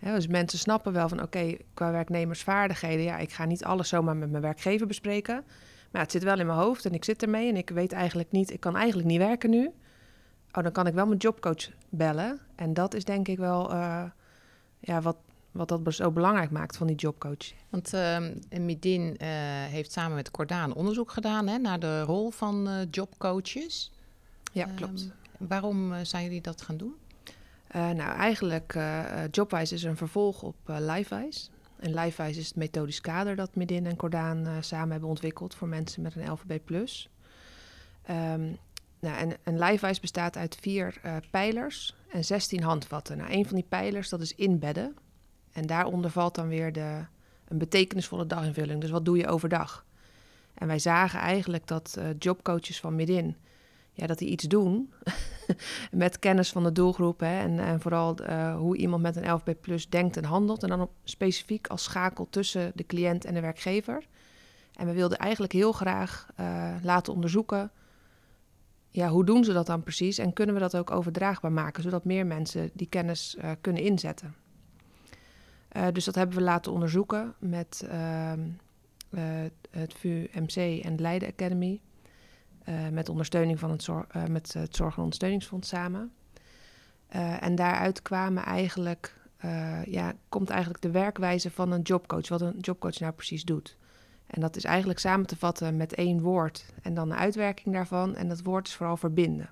dus 0.00 0.26
mensen 0.26 0.58
snappen 0.58 0.92
wel 0.92 1.08
van 1.08 1.22
oké, 1.22 1.56
qua 1.74 1.90
werknemersvaardigheden, 1.90 3.04
ja, 3.04 3.18
ik 3.18 3.32
ga 3.32 3.44
niet 3.44 3.64
alles 3.64 3.88
zomaar 3.88 4.16
met 4.16 4.30
mijn 4.30 4.42
werkgever 4.42 4.86
bespreken. 4.86 5.34
Maar 5.34 6.02
ja, 6.02 6.08
het 6.08 6.10
zit 6.10 6.22
wel 6.22 6.38
in 6.38 6.46
mijn 6.46 6.58
hoofd 6.58 6.84
en 6.84 6.92
ik 6.92 7.04
zit 7.04 7.22
ermee 7.22 7.48
en 7.48 7.56
ik 7.56 7.70
weet 7.70 7.92
eigenlijk 7.92 8.30
niet, 8.30 8.50
ik 8.50 8.60
kan 8.60 8.76
eigenlijk 8.76 9.08
niet 9.08 9.18
werken 9.18 9.50
nu. 9.50 9.70
Oh, 10.52 10.62
dan 10.62 10.72
kan 10.72 10.86
ik 10.86 10.94
wel 10.94 11.06
mijn 11.06 11.18
jobcoach 11.18 11.70
bellen. 11.88 12.40
En 12.54 12.74
dat 12.74 12.94
is 12.94 13.04
denk 13.04 13.28
ik 13.28 13.38
wel 13.38 13.72
uh, 13.72 14.04
ja, 14.80 15.00
wat, 15.00 15.16
wat 15.50 15.68
dat 15.68 15.94
zo 15.94 16.10
belangrijk 16.10 16.50
maakt 16.50 16.76
van 16.76 16.86
die 16.86 16.96
jobcoach. 16.96 17.52
Want 17.70 17.94
uh, 17.94 18.18
Midin 18.60 19.00
uh, 19.00 19.28
heeft 19.64 19.92
samen 19.92 20.14
met 20.14 20.30
Cordaan 20.30 20.74
onderzoek 20.74 21.10
gedaan 21.10 21.46
hè, 21.46 21.58
naar 21.58 21.78
de 21.78 22.02
rol 22.02 22.30
van 22.30 22.86
jobcoaches. 22.90 23.93
Ja, 24.54 24.68
klopt. 24.74 25.00
Um, 25.00 25.48
waarom 25.48 25.92
uh, 25.92 25.98
zijn 26.02 26.24
jullie 26.24 26.40
dat 26.40 26.62
gaan 26.62 26.76
doen? 26.76 26.94
Uh, 27.76 27.90
nou, 27.90 28.16
eigenlijk 28.16 28.74
uh, 28.74 29.04
Jobwise 29.30 29.74
is 29.74 29.82
een 29.82 29.96
vervolg 29.96 30.42
op 30.42 30.56
LiveWise. 30.66 31.48
En 31.76 31.94
LiveWise 31.94 32.40
is 32.40 32.46
het 32.46 32.56
methodisch 32.56 33.00
kader 33.00 33.36
dat 33.36 33.54
Medin 33.54 33.86
en 33.86 33.96
Cordaan 33.96 34.46
samen 34.60 34.90
hebben 34.90 35.08
ontwikkeld 35.08 35.54
voor 35.54 35.68
mensen 35.68 36.02
met 36.02 36.16
een 36.16 36.30
LVB+. 36.30 36.70
Um, 38.10 38.58
nou, 39.00 39.16
en, 39.16 39.36
en 39.42 39.58
LiveWise 39.58 40.00
bestaat 40.00 40.36
uit 40.36 40.56
vier 40.60 41.00
pijlers 41.30 41.94
en 42.12 42.24
16 42.24 42.62
handvatten. 42.62 43.16
Nou, 43.16 43.32
een 43.32 43.46
van 43.46 43.54
die 43.54 43.66
pijlers 43.68 44.08
dat 44.08 44.20
is 44.20 44.34
inbedden. 44.34 44.96
En 45.52 45.66
daaronder 45.66 46.10
valt 46.10 46.34
dan 46.34 46.48
weer 46.48 46.72
de, 46.72 47.04
een 47.48 47.58
betekenisvolle 47.58 48.26
daginvulling. 48.26 48.80
Dus 48.80 48.90
wat 48.90 49.04
doe 49.04 49.16
je 49.16 49.26
overdag? 49.26 49.84
En 50.54 50.66
wij 50.66 50.78
zagen 50.78 51.20
eigenlijk 51.20 51.66
dat 51.66 51.98
jobcoaches 52.18 52.80
van 52.80 52.94
Midin 52.94 53.36
ja, 53.94 54.06
dat 54.06 54.18
die 54.18 54.28
iets 54.28 54.44
doen 54.44 54.92
met 55.90 56.18
kennis 56.18 56.50
van 56.50 56.62
de 56.62 56.72
doelgroep. 56.72 57.20
Hè, 57.20 57.38
en, 57.38 57.58
en 57.58 57.80
vooral 57.80 58.16
uh, 58.20 58.56
hoe 58.56 58.76
iemand 58.76 59.02
met 59.02 59.16
een 59.16 59.32
LFB 59.32 59.50
Plus 59.60 59.88
denkt 59.88 60.16
en 60.16 60.24
handelt. 60.24 60.62
En 60.62 60.68
dan 60.68 60.80
op, 60.80 60.90
specifiek 61.04 61.66
als 61.66 61.82
schakel 61.82 62.26
tussen 62.30 62.72
de 62.74 62.86
cliënt 62.86 63.24
en 63.24 63.34
de 63.34 63.40
werkgever. 63.40 64.06
En 64.74 64.86
we 64.86 64.92
wilden 64.92 65.18
eigenlijk 65.18 65.52
heel 65.52 65.72
graag 65.72 66.26
uh, 66.40 66.74
laten 66.82 67.12
onderzoeken... 67.12 67.70
Ja, 68.88 69.08
hoe 69.08 69.24
doen 69.24 69.44
ze 69.44 69.52
dat 69.52 69.66
dan 69.66 69.82
precies? 69.82 70.18
En 70.18 70.32
kunnen 70.32 70.54
we 70.54 70.60
dat 70.60 70.76
ook 70.76 70.90
overdraagbaar 70.90 71.52
maken... 71.52 71.82
zodat 71.82 72.04
meer 72.04 72.26
mensen 72.26 72.70
die 72.72 72.88
kennis 72.88 73.36
uh, 73.38 73.50
kunnen 73.60 73.82
inzetten? 73.82 74.34
dus 75.92 76.04
dat 76.04 76.14
hebben 76.14 76.36
we 76.36 76.42
laten 76.42 76.72
onderzoeken 76.72 77.34
met 77.38 77.86
ehm, 77.90 78.48
het 79.70 79.94
VU-MC 79.94 80.82
en 80.84 80.96
de 80.96 81.02
Leiden 81.02 81.28
Academy... 81.28 81.80
Uh, 82.68 82.88
met 82.88 83.08
ondersteuning 83.08 83.58
van 83.58 83.70
het, 83.70 83.82
zor 83.82 84.06
uh, 84.16 84.24
met 84.24 84.52
het 84.52 84.76
Zorg- 84.76 84.96
en 84.96 85.02
Ondersteuningsfonds 85.02 85.68
samen. 85.68 86.12
Uh, 87.14 87.42
en 87.42 87.54
daaruit 87.54 88.02
kwamen 88.02 88.44
eigenlijk, 88.44 89.22
ja, 89.86 90.12
komt 90.28 90.50
eigenlijk 90.50 90.82
de 90.82 90.90
werkwijze 90.90 91.50
van 91.50 91.72
een 91.72 91.82
jobcoach, 91.82 92.28
wat 92.28 92.40
een 92.40 92.58
jobcoach 92.60 92.98
nou 92.98 93.12
precies 93.12 93.44
doet. 93.44 93.76
En 94.26 94.40
dat 94.40 94.56
is 94.56 94.64
eigenlijk 94.64 94.98
samen 94.98 95.26
te 95.26 95.36
vatten 95.36 95.76
met 95.76 95.94
één 95.94 96.20
woord 96.20 96.64
en 96.82 96.94
dan 96.94 97.10
een 97.10 97.16
uitwerking 97.16 97.74
daarvan. 97.74 98.14
En 98.14 98.28
dat 98.28 98.42
woord 98.42 98.68
is 98.68 98.74
vooral 98.74 98.96
verbinden. 98.96 99.50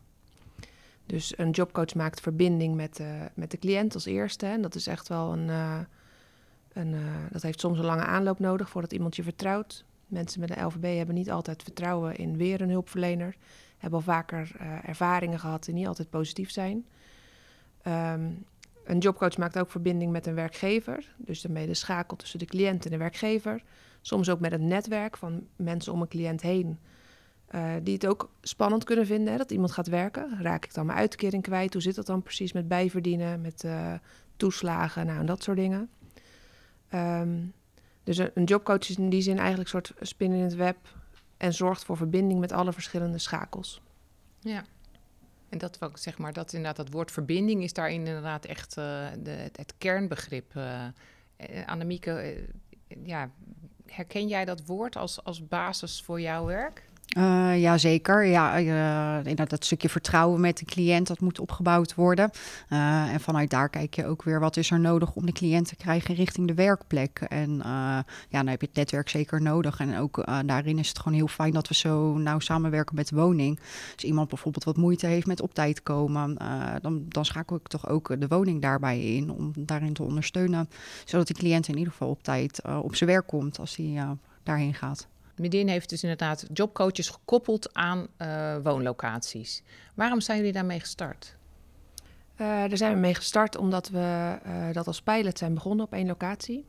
Dus 1.06 1.38
een 1.38 1.50
jobcoach 1.50 1.94
maakt 1.94 2.20
verbinding 2.20 2.74
met, 2.74 3.00
met 3.34 3.50
de 3.50 3.58
cliënt 3.58 3.94
als 3.94 4.04
eerste. 4.04 4.46
En 4.46 4.62
dat 4.62 4.74
is 4.74 4.86
echt 4.86 5.08
wel 5.08 5.32
een. 5.32 5.48
een 6.72 6.96
dat 7.30 7.42
heeft 7.42 7.60
soms 7.60 7.78
een 7.78 7.84
lange 7.84 8.04
aanloop 8.04 8.38
nodig 8.38 8.68
voordat 8.68 8.92
iemand 8.92 9.16
je 9.16 9.22
vertrouwt. 9.22 9.84
Mensen 10.12 10.40
met 10.40 10.56
een 10.56 10.64
LVB 10.64 10.96
hebben 10.96 11.14
niet 11.14 11.30
altijd 11.30 11.62
vertrouwen 11.62 12.16
in 12.16 12.36
weer 12.36 12.60
een 12.60 12.70
hulpverlener. 12.70 13.36
Hebben 13.78 13.98
al 13.98 14.04
vaker 14.04 14.52
uh, 14.60 14.88
ervaringen 14.88 15.38
gehad 15.38 15.64
die 15.64 15.74
niet 15.74 15.86
altijd 15.86 16.10
positief 16.10 16.50
zijn. 16.50 16.86
Um, 17.86 18.44
een 18.84 18.98
jobcoach 18.98 19.36
maakt 19.36 19.58
ook 19.58 19.70
verbinding 19.70 20.12
met 20.12 20.26
een 20.26 20.34
werkgever. 20.34 21.14
Dus 21.16 21.40
daarmee 21.40 21.66
de 21.66 21.74
schakel 21.74 22.16
tussen 22.16 22.38
de 22.38 22.44
cliënt 22.44 22.84
en 22.84 22.90
de 22.90 22.96
werkgever. 22.96 23.62
Soms 24.00 24.30
ook 24.30 24.40
met 24.40 24.52
een 24.52 24.68
netwerk 24.68 25.16
van 25.16 25.46
mensen 25.56 25.92
om 25.92 26.00
een 26.00 26.08
cliënt 26.08 26.42
heen. 26.42 26.78
Uh, 27.54 27.72
die 27.82 27.94
het 27.94 28.06
ook 28.06 28.30
spannend 28.40 28.84
kunnen 28.84 29.06
vinden 29.06 29.32
hè, 29.32 29.38
dat 29.38 29.50
iemand 29.50 29.72
gaat 29.72 29.88
werken. 29.88 30.42
Raak 30.42 30.64
ik 30.64 30.74
dan 30.74 30.86
mijn 30.86 30.98
uitkering 30.98 31.42
kwijt? 31.42 31.72
Hoe 31.72 31.82
zit 31.82 31.94
dat 31.94 32.06
dan 32.06 32.22
precies 32.22 32.52
met 32.52 32.68
bijverdienen, 32.68 33.40
met 33.40 33.64
uh, 33.64 33.92
toeslagen 34.36 35.06
nou, 35.06 35.18
en 35.18 35.26
dat 35.26 35.42
soort 35.42 35.56
dingen? 35.56 35.90
Um, 36.94 37.52
dus 38.04 38.18
een, 38.18 38.44
jobcoach 38.44 38.88
is 38.88 38.96
in 38.96 39.10
die 39.10 39.22
zin 39.22 39.38
eigenlijk 39.38 39.72
een 39.72 39.82
soort 39.84 40.08
spin 40.08 40.32
in 40.32 40.42
het 40.42 40.54
web 40.54 40.76
en 41.36 41.52
zorgt 41.52 41.84
voor 41.84 41.96
verbinding 41.96 42.40
met 42.40 42.52
alle 42.52 42.72
verschillende 42.72 43.18
schakels. 43.18 43.80
Ja. 44.40 44.64
En 45.48 45.58
dat 45.58 45.78
zeg 45.94 46.18
maar, 46.18 46.32
dat 46.32 46.52
inderdaad, 46.52 46.76
dat 46.76 46.94
woord 46.94 47.10
verbinding 47.10 47.62
is 47.62 47.72
daarin 47.72 48.06
inderdaad 48.06 48.44
echt 48.44 48.76
uh, 48.76 49.06
de, 49.22 49.30
het, 49.30 49.56
het, 49.56 49.74
kernbegrip. 49.78 50.54
Uh, 50.54 50.86
Annemieke, 51.66 52.44
ja, 53.04 53.30
herken 53.86 54.28
jij 54.28 54.44
dat 54.44 54.66
woord 54.66 54.96
als, 54.96 55.24
als 55.24 55.48
basis 55.48 56.02
voor 56.02 56.20
jouw 56.20 56.44
werk? 56.44 56.82
Uh, 57.18 57.60
ja, 57.60 57.78
zeker. 57.78 58.24
Ja, 58.24 58.60
uh, 59.24 59.36
dat 59.46 59.64
stukje 59.64 59.88
vertrouwen 59.88 60.40
met 60.40 60.58
de 60.58 60.64
cliënt, 60.64 61.06
dat 61.06 61.20
moet 61.20 61.38
opgebouwd 61.38 61.94
worden. 61.94 62.30
Uh, 62.70 63.12
en 63.12 63.20
vanuit 63.20 63.50
daar 63.50 63.68
kijk 63.68 63.94
je 63.94 64.06
ook 64.06 64.22
weer 64.22 64.40
wat 64.40 64.56
is 64.56 64.70
er 64.70 64.80
nodig 64.80 65.14
om 65.14 65.26
de 65.26 65.32
cliënt 65.32 65.68
te 65.68 65.76
krijgen 65.76 66.14
richting 66.14 66.46
de 66.46 66.54
werkplek. 66.54 67.20
En 67.28 67.56
ja, 67.64 68.04
dan 68.28 68.46
heb 68.46 68.60
je 68.60 68.66
het 68.66 68.76
netwerk 68.76 69.08
zeker 69.08 69.42
nodig. 69.42 69.80
En 69.80 69.98
ook 69.98 70.24
daarin 70.46 70.78
is 70.78 70.88
het 70.88 70.98
gewoon 70.98 71.18
heel 71.18 71.28
fijn 71.28 71.52
dat 71.52 71.68
we 71.68 71.74
zo 71.74 72.16
nauw 72.18 72.38
samenwerken 72.38 72.94
met 72.94 73.10
woning. 73.10 73.60
Als 73.94 74.04
iemand 74.04 74.28
bijvoorbeeld 74.28 74.64
wat 74.64 74.76
moeite 74.76 75.06
heeft 75.06 75.26
met 75.26 75.40
op 75.40 75.54
tijd 75.54 75.82
komen, 75.82 76.36
dan, 76.82 77.04
dan 77.08 77.24
schakel 77.24 77.56
ik 77.56 77.68
toch 77.68 77.88
ook 77.88 78.20
de 78.20 78.28
woning 78.28 78.62
daarbij 78.62 79.00
in 79.00 79.30
om 79.30 79.52
daarin 79.58 79.92
te 79.92 80.02
ondersteunen. 80.02 80.68
Zodat 81.04 81.26
de 81.26 81.34
cliënt 81.34 81.68
in 81.68 81.76
ieder 81.76 81.92
geval 81.92 82.08
op 82.08 82.22
tijd 82.22 82.62
op 82.82 82.94
zijn 82.94 83.10
werk 83.10 83.26
komt 83.26 83.58
als 83.58 83.76
hij 83.76 84.16
daarheen 84.42 84.74
gaat. 84.74 85.10
Medin 85.36 85.68
heeft 85.68 85.88
dus 85.88 86.02
inderdaad 86.02 86.46
jobcoaches 86.52 87.08
gekoppeld 87.08 87.74
aan 87.74 88.06
uh, 88.18 88.56
woonlocaties. 88.62 89.62
Waarom 89.94 90.20
zijn 90.20 90.38
jullie 90.38 90.52
daarmee 90.52 90.80
gestart? 90.80 91.36
Uh, 92.32 92.48
daar 92.48 92.76
zijn 92.76 92.94
we 92.94 92.98
mee 92.98 93.14
gestart 93.14 93.56
omdat 93.56 93.88
we 93.88 94.38
uh, 94.46 94.72
dat 94.72 94.86
als 94.86 95.02
pilot 95.02 95.38
zijn 95.38 95.54
begonnen 95.54 95.84
op 95.84 95.92
één 95.92 96.06
locatie. 96.06 96.66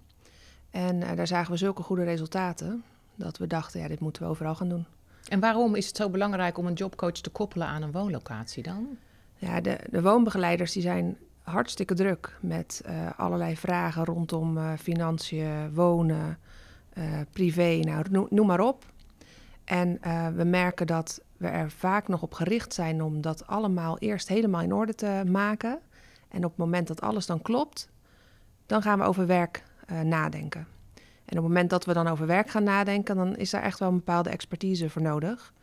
En 0.69 1.15
daar 1.15 1.27
zagen 1.27 1.51
we 1.51 1.57
zulke 1.57 1.83
goede 1.83 2.03
resultaten 2.03 2.83
dat 3.15 3.37
we 3.37 3.47
dachten, 3.47 3.79
ja, 3.79 3.87
dit 3.87 3.99
moeten 3.99 4.23
we 4.23 4.29
overal 4.29 4.55
gaan 4.55 4.69
doen. 4.69 4.85
En 5.27 5.39
waarom 5.39 5.75
is 5.75 5.87
het 5.87 5.95
zo 5.95 6.09
belangrijk 6.09 6.57
om 6.57 6.65
een 6.65 6.73
jobcoach 6.73 7.11
te 7.11 7.29
koppelen 7.29 7.67
aan 7.67 7.81
een 7.81 7.91
woonlocatie 7.91 8.63
dan? 8.63 8.97
Ja, 9.35 9.61
de, 9.61 9.79
de 9.89 10.01
woonbegeleiders 10.01 10.71
die 10.71 10.81
zijn 10.81 11.17
hartstikke 11.41 11.93
druk 11.93 12.37
met 12.41 12.81
allerlei 13.17 13.57
vragen 13.57 14.05
rondom 14.05 14.77
financiën, 14.77 15.73
wonen, 15.73 16.37
privé, 17.31 17.79
nou, 17.79 18.27
noem, 18.29 18.45
maar 18.45 18.59
op. 18.59 18.85
En 19.63 19.99
uh, 20.05 20.27
we 20.27 20.43
merken 20.43 20.87
dat 20.87 21.21
we 21.37 21.47
er 21.47 21.71
vaak 21.71 22.07
nog 22.07 22.21
op 22.21 22.33
gericht 22.33 22.73
zijn 22.73 23.03
om 23.03 23.21
dat 23.21 23.47
allemaal 23.47 23.97
eerst 23.97 24.27
helemaal 24.27 24.61
in 24.61 24.73
orde 24.73 24.95
te 24.95 25.23
maken. 25.27 25.79
En 26.27 26.43
op 26.43 26.49
het 26.49 26.59
moment 26.59 26.87
dat 26.87 27.01
alles 27.01 27.25
dan 27.25 27.41
klopt, 27.41 27.89
dan 28.65 28.81
gaan 28.81 28.99
we 28.99 29.05
over 29.05 29.27
werk 29.27 29.63
uh, 29.91 30.01
nadenken. 30.01 30.67
En 30.95 31.37
op 31.37 31.43
het 31.43 31.53
moment 31.53 31.69
dat 31.69 31.85
we 31.85 31.93
dan 31.93 32.07
over 32.07 32.27
werk 32.27 32.49
gaan 32.49 32.63
nadenken, 32.63 33.15
dan 33.15 33.35
is 33.35 33.49
daar 33.49 33.63
echt 33.63 33.79
wel 33.79 33.89
een 33.89 33.95
bepaalde 33.95 34.29
expertise 34.29 34.89
voor 34.89 35.01
nodig. 35.01 35.53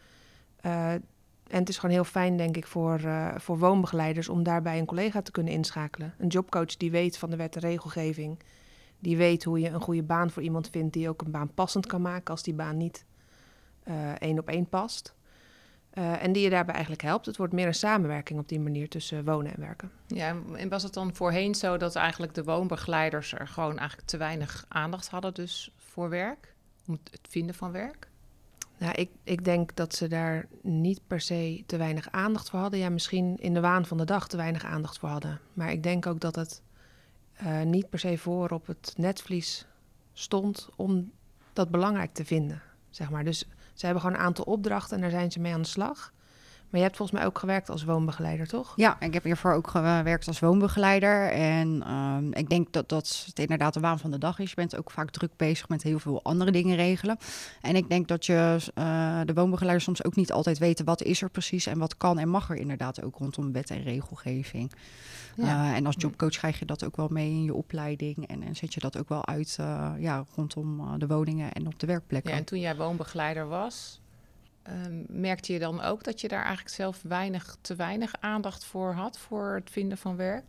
en 0.61 1.03
het 1.59 1.69
is 1.69 1.79
gewoon 1.79 1.95
heel 1.95 2.05
fijn, 2.05 2.37
denk 2.37 2.57
ik, 2.57 2.67
voor, 2.67 3.01
voor 3.37 3.59
woonbegeleiders 3.59 4.29
om 4.29 4.43
daarbij 4.43 4.79
een 4.79 4.87
collega 4.87 5.23
te 5.23 5.31
kunnen 5.31 5.53
inschakelen. 5.53 6.15
Een 6.19 6.29
jobcoach 6.29 6.77
die 6.77 6.91
weet 6.91 7.19
van 7.19 7.31
de 7.31 7.37
wet 7.37 7.55
en 7.55 7.61
regelgeving 7.61 8.39
die 9.01 9.17
weet 9.17 9.45
hoe 9.45 9.61
je 9.61 9.69
een 9.69 9.81
goede 9.81 10.03
baan 10.03 10.31
voor 10.31 10.43
iemand 10.43 10.69
vindt 10.71 10.93
die 10.93 11.09
ook 11.09 11.23
een 11.23 11.31
baan 11.31 11.55
passend 11.55 11.87
kan 11.87 12.03
maken 12.03 12.31
als 12.31 12.43
die 12.43 12.55
baan 12.55 12.77
niet 12.77 13.05
uh, 13.85 14.11
één 14.19 14.39
op 14.39 14.49
één 14.49 14.69
past. 14.69 15.15
Uh, 15.95 16.23
en 16.23 16.33
die 16.33 16.43
je 16.43 16.51
daarbij 16.51 16.75
eigenlijk 16.75 17.05
helpt. 17.05 17.27
Het 17.27 17.37
wordt 17.37 17.53
meer 17.53 17.67
een 17.67 17.75
samenwerking 17.75 18.39
op 18.39 18.49
die 18.49 18.61
manier 18.61 18.89
tussen 18.89 19.25
wonen 19.25 19.55
en 19.55 19.61
werken. 19.61 19.91
Ja, 20.07 20.37
en 20.57 20.69
was 20.69 20.83
het 20.83 20.95
dan 20.95 21.15
voorheen 21.15 21.55
zo 21.55 21.77
dat 21.77 21.97
eigenlijk 21.97 22.35
de 22.35 22.45
woonbegeleiders 22.45 23.33
er 23.35 23.49
gewoon 23.49 23.79
eigenlijk 23.79 24.09
te 24.09 24.17
weinig 24.17 24.65
aandacht 24.69 25.09
hadden 25.09 25.35
dus 25.35 25.73
voor 25.77 26.09
werk? 26.09 26.55
Om 26.87 26.99
het 27.11 27.29
vinden 27.29 27.55
van 27.55 27.73
werk? 27.73 28.09
Nou, 28.79 28.95
ik, 28.95 29.11
ik 29.25 29.45
denk 29.45 29.77
dat 29.77 29.95
ze 29.95 30.09
daar 30.09 30.47
niet 30.63 31.01
per 31.07 31.21
se 31.21 31.63
te 31.67 31.77
weinig 31.77 32.11
aandacht 32.11 32.51
voor 32.51 32.61
hadden. 32.61 32.79
Ja, 32.81 32.89
misschien 32.89 33.37
in 33.39 33.55
de 33.55 33.61
waan 33.61 33.87
van 33.87 33.97
de 33.97 34.05
dag 34.05 34.29
te 34.29 34.37
weinig 34.37 34.65
aandacht 34.65 34.99
voor 34.99 35.09
hadden. 35.09 35.41
Maar 35.53 35.73
ik 35.73 35.83
denk 35.83 36.07
ook 36.07 36.21
dat 36.21 36.35
het 36.35 36.63
uh, 37.43 37.63
niet 37.63 37.89
per 37.89 37.99
se 37.99 38.19
voor 38.19 38.51
op 38.51 38.67
het 38.67 38.95
netvlies 38.97 39.67
stond 40.13 40.69
om 40.77 41.11
dat 41.53 41.71
belangrijk 41.71 42.13
te 42.13 42.25
vinden. 42.25 42.63
Zeg 42.91 43.11
maar. 43.11 43.25
Dus 43.25 43.39
ze 43.75 43.85
hebben 43.85 44.03
gewoon 44.03 44.17
een 44.17 44.25
aantal 44.25 44.45
opdrachten 44.45 44.97
en 44.97 45.03
daar 45.03 45.11
zijn 45.11 45.33
ze 45.33 45.41
mee 45.41 45.53
aan 45.53 45.63
de 45.63 45.69
slag. 45.69 46.13
Maar 46.71 46.81
je 46.81 46.87
hebt 46.87 46.97
volgens 46.97 47.19
mij 47.19 47.29
ook 47.29 47.39
gewerkt 47.39 47.71
als 47.71 47.85
woonbegeleider, 47.85 48.47
toch? 48.47 48.73
Ja, 48.77 49.01
ik 49.01 49.15
heb 49.15 49.25
hiervoor 49.25 49.53
ook 49.53 49.69
gewerkt 49.69 50.27
als 50.27 50.41
woonbegeleider. 50.41 51.31
En 51.31 51.93
um, 51.93 52.33
ik 52.33 52.49
denk 52.49 52.73
dat 52.73 52.89
dat 52.89 53.23
het 53.27 53.39
inderdaad 53.39 53.75
de 53.75 53.81
waan 53.81 53.99
van 53.99 54.11
de 54.11 54.19
dag 54.19 54.39
is. 54.39 54.49
Je 54.49 54.55
bent 54.55 54.77
ook 54.77 54.91
vaak 54.91 55.11
druk 55.11 55.31
bezig 55.37 55.69
met 55.69 55.83
heel 55.83 55.99
veel 55.99 56.23
andere 56.23 56.51
dingen 56.51 56.77
regelen. 56.77 57.19
En 57.61 57.77
ik 57.77 57.89
denk 57.89 58.09
dat 58.09 58.27
je 58.27 58.57
uh, 58.75 59.21
de 59.25 59.35
woonbegeleider 59.35 59.83
soms 59.83 60.05
ook 60.05 60.17
niet 60.17 60.33
altijd 60.33 60.59
weten 60.59 60.85
wat 60.85 61.03
is 61.03 61.23
er 61.23 61.31
precies 61.31 61.67
en 61.67 61.79
wat 61.79 61.97
kan 61.97 62.19
en 62.19 62.29
mag 62.29 62.51
er 62.51 62.57
inderdaad 62.57 63.03
ook 63.03 63.17
rondom 63.17 63.53
wet 63.53 63.71
en 63.71 63.83
regelgeving. 63.83 64.73
Ja. 65.41 65.71
Uh, 65.71 65.77
en 65.77 65.87
als 65.87 65.95
jobcoach 65.99 66.37
krijg 66.37 66.59
je 66.59 66.65
dat 66.65 66.85
ook 66.85 66.97
wel 66.97 67.09
mee 67.09 67.31
in 67.31 67.45
je 67.45 67.55
opleiding. 67.55 68.27
En, 68.29 68.43
en 68.43 68.57
zet 68.57 68.75
je 68.75 68.81
dat 68.81 68.99
ook 68.99 69.09
wel 69.09 69.27
uit 69.27 69.57
uh, 69.61 69.93
ja, 69.99 70.25
rondom 70.35 70.99
de 70.99 71.07
woningen 71.07 71.53
en 71.53 71.67
op 71.67 71.79
de 71.79 71.87
werkplekken. 71.87 72.31
Ja, 72.31 72.37
en 72.37 72.45
toen 72.45 72.61
jij 72.61 72.77
woonbegeleider 72.77 73.49
was, 73.49 74.01
Um, 74.87 75.05
merkte 75.09 75.53
je 75.53 75.59
dan 75.59 75.81
ook 75.81 76.05
dat 76.05 76.21
je 76.21 76.29
daar 76.29 76.45
eigenlijk 76.45 76.75
zelf 76.75 77.03
weinig, 77.03 77.57
te 77.61 77.75
weinig 77.75 78.13
aandacht 78.21 78.65
voor 78.65 78.93
had 78.93 79.19
voor 79.19 79.55
het 79.55 79.71
vinden 79.71 79.99
van 79.99 80.17
werk? 80.17 80.45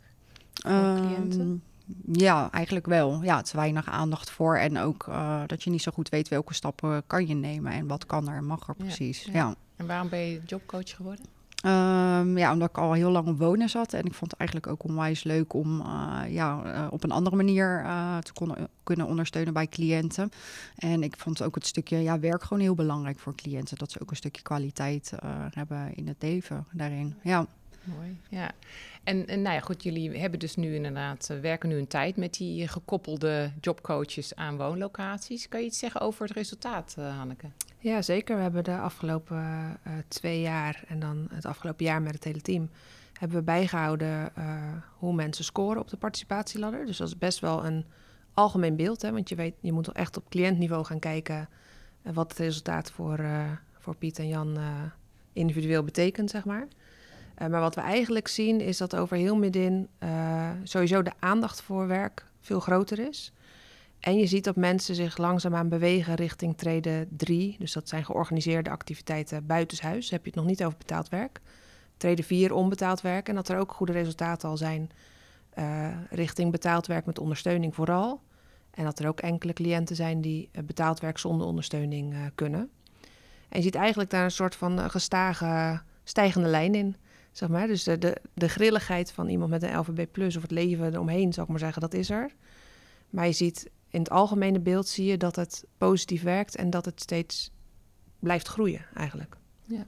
Voor 0.53 0.71
um, 0.71 0.95
cliënten? 0.95 1.63
Ja, 2.11 2.51
eigenlijk 2.51 2.85
wel. 2.85 3.23
Ja, 3.23 3.41
te 3.41 3.57
weinig 3.57 3.89
aandacht 3.89 4.29
voor. 4.29 4.57
En 4.57 4.77
ook 4.77 5.07
uh, 5.09 5.41
dat 5.47 5.63
je 5.63 5.69
niet 5.69 5.81
zo 5.81 5.91
goed 5.91 6.09
weet 6.09 6.27
welke 6.27 6.53
stappen 6.53 7.03
kan 7.07 7.27
je 7.27 7.33
nemen 7.33 7.71
en 7.71 7.87
wat 7.87 8.05
kan 8.05 8.29
er 8.29 8.35
en 8.35 8.45
mag 8.45 8.67
er 8.67 8.75
precies. 8.75 9.23
Ja, 9.23 9.31
ja. 9.33 9.55
En 9.75 9.87
waarom 9.87 10.09
ben 10.09 10.19
je 10.19 10.41
jobcoach 10.45 10.95
geworden? 10.95 11.25
Um, 11.65 12.37
ja, 12.37 12.51
omdat 12.51 12.69
ik 12.69 12.77
al 12.77 12.93
heel 12.93 13.11
lang 13.11 13.27
op 13.27 13.37
wonen 13.37 13.69
zat. 13.69 13.93
En 13.93 14.05
ik 14.05 14.13
vond 14.13 14.31
het 14.31 14.39
eigenlijk 14.39 14.69
ook 14.71 14.83
onwijs 14.83 15.23
leuk 15.23 15.53
om 15.53 15.79
uh, 15.79 16.21
ja, 16.29 16.61
uh, 16.65 16.87
op 16.91 17.03
een 17.03 17.11
andere 17.11 17.35
manier 17.35 17.81
uh, 17.83 18.17
te 18.17 18.33
kon, 18.33 18.55
kunnen 18.83 19.07
ondersteunen 19.07 19.53
bij 19.53 19.67
cliënten. 19.67 20.29
En 20.75 21.03
ik 21.03 21.15
vond 21.17 21.43
ook 21.43 21.55
het 21.55 21.65
stukje 21.65 21.97
ja, 21.97 22.19
werk 22.19 22.43
gewoon 22.43 22.63
heel 22.63 22.75
belangrijk 22.75 23.19
voor 23.19 23.35
cliënten. 23.35 23.77
Dat 23.77 23.91
ze 23.91 24.01
ook 24.01 24.09
een 24.09 24.15
stukje 24.15 24.41
kwaliteit 24.41 25.13
hebben 25.53 25.95
in 25.95 26.07
het 26.07 26.17
leven 26.19 26.65
daarin. 26.71 27.15
Ja. 27.23 27.47
Mooi, 27.83 28.19
ja. 28.29 28.51
En, 29.03 29.27
en 29.27 29.41
nou 29.41 29.55
ja, 29.55 29.61
goed, 29.61 29.83
jullie 29.83 30.17
hebben 30.19 30.39
dus 30.39 30.55
nu 30.55 30.75
inderdaad, 30.75 31.33
werken 31.41 31.69
nu 31.69 31.77
een 31.77 31.87
tijd 31.87 32.15
met 32.15 32.33
die 32.33 32.67
gekoppelde 32.67 33.51
jobcoaches 33.59 34.35
aan 34.35 34.57
woonlocaties. 34.57 35.49
Kan 35.49 35.59
je 35.59 35.65
iets 35.65 35.79
zeggen 35.79 36.01
over 36.01 36.27
het 36.27 36.35
resultaat, 36.35 36.95
Hanneke? 36.95 37.47
Ja, 37.83 38.01
zeker. 38.01 38.35
We 38.35 38.41
hebben 38.41 38.63
de 38.63 38.77
afgelopen 38.77 39.37
uh, 39.37 39.93
twee 40.07 40.41
jaar 40.41 40.83
en 40.87 40.99
dan 40.99 41.27
het 41.33 41.45
afgelopen 41.45 41.85
jaar 41.85 42.01
met 42.01 42.13
het 42.13 42.23
hele 42.23 42.41
team 42.41 42.69
hebben 43.19 43.37
we 43.37 43.43
bijgehouden 43.43 44.31
uh, 44.37 44.43
hoe 44.97 45.13
mensen 45.13 45.43
scoren 45.43 45.81
op 45.81 45.89
de 45.89 45.97
participatieladder. 45.97 46.85
Dus 46.85 46.97
dat 46.97 47.07
is 47.07 47.17
best 47.17 47.39
wel 47.39 47.65
een 47.65 47.85
algemeen 48.33 48.75
beeld, 48.75 49.01
hè, 49.01 49.11
want 49.11 49.29
je 49.29 49.35
weet, 49.35 49.53
je 49.59 49.71
moet 49.71 49.83
toch 49.83 49.93
echt 49.93 50.17
op 50.17 50.29
cliëntniveau 50.29 50.85
gaan 50.85 50.99
kijken 50.99 51.49
uh, 52.03 52.13
wat 52.13 52.29
het 52.29 52.39
resultaat 52.39 52.91
voor, 52.91 53.19
voor 53.79 53.95
Piet 53.95 54.19
en 54.19 54.27
Jan 54.27 54.57
individueel 55.33 55.83
betekent, 55.83 56.29
zeg 56.29 56.45
maar. 56.45 56.67
maar 57.37 57.61
wat 57.61 57.75
we 57.75 57.81
eigenlijk 57.81 58.27
zien 58.27 58.61
is 58.61 58.77
dat 58.77 58.95
over 58.95 59.17
heel 59.17 59.35
midden 59.35 59.87
sowieso 60.63 61.01
de 61.01 61.13
aandacht 61.19 61.61
voor 61.61 61.87
werk 61.87 62.25
veel 62.39 62.59
groter 62.59 62.99
is. 62.99 63.33
En 64.01 64.17
je 64.17 64.25
ziet 64.25 64.43
dat 64.43 64.55
mensen 64.55 64.95
zich 64.95 65.17
langzaamaan 65.17 65.69
bewegen 65.69 66.15
richting 66.15 66.57
treden 66.57 67.07
3. 67.17 67.55
Dus 67.59 67.73
dat 67.73 67.89
zijn 67.89 68.05
georganiseerde 68.05 68.69
activiteiten 68.69 69.45
buitenshuis. 69.45 70.09
heb 70.09 70.21
je 70.23 70.29
het 70.29 70.39
nog 70.39 70.45
niet 70.45 70.63
over 70.63 70.77
betaald 70.77 71.09
werk. 71.09 71.41
Treden 71.97 72.25
4 72.25 72.53
onbetaald 72.53 73.01
werk. 73.01 73.29
En 73.29 73.35
dat 73.35 73.49
er 73.49 73.57
ook 73.57 73.71
goede 73.71 73.91
resultaten 73.91 74.49
al 74.49 74.57
zijn 74.57 74.89
uh, 75.57 75.87
richting 76.09 76.51
betaald 76.51 76.87
werk 76.87 77.05
met 77.05 77.19
ondersteuning 77.19 77.75
vooral. 77.75 78.21
En 78.71 78.83
dat 78.83 78.99
er 78.99 79.07
ook 79.07 79.19
enkele 79.19 79.53
cliënten 79.53 79.95
zijn 79.95 80.21
die 80.21 80.49
uh, 80.51 80.63
betaald 80.63 80.99
werk 80.99 81.17
zonder 81.17 81.47
ondersteuning 81.47 82.13
uh, 82.13 82.19
kunnen. 82.35 82.69
En 83.49 83.57
je 83.57 83.61
ziet 83.61 83.75
eigenlijk 83.75 84.09
daar 84.09 84.23
een 84.23 84.31
soort 84.31 84.55
van 84.55 84.89
gestage 84.89 85.81
stijgende 86.03 86.47
lijn 86.47 86.75
in. 86.75 86.95
Zeg 87.31 87.49
maar. 87.49 87.67
Dus 87.67 87.83
de, 87.83 87.97
de, 87.97 88.17
de 88.33 88.49
grilligheid 88.49 89.11
van 89.11 89.29
iemand 89.29 89.49
met 89.49 89.63
een 89.63 89.77
LVB 89.77 90.11
plus 90.11 90.35
of 90.35 90.41
het 90.41 90.51
leven 90.51 90.93
eromheen, 90.93 91.33
zou 91.33 91.45
ik 91.45 91.51
maar 91.51 91.61
zeggen, 91.61 91.81
dat 91.81 91.93
is 91.93 92.09
er. 92.09 92.31
Maar 93.09 93.25
je 93.25 93.31
ziet 93.31 93.69
in 93.91 93.99
het 93.99 94.09
algemene 94.09 94.59
beeld 94.59 94.87
zie 94.87 95.05
je 95.05 95.17
dat 95.17 95.35
het 95.35 95.65
positief 95.77 96.23
werkt 96.23 96.55
en 96.55 96.69
dat 96.69 96.85
het 96.85 97.01
steeds 97.01 97.51
blijft 98.19 98.47
groeien 98.47 98.85
eigenlijk. 98.93 99.37
Ja. 99.67 99.85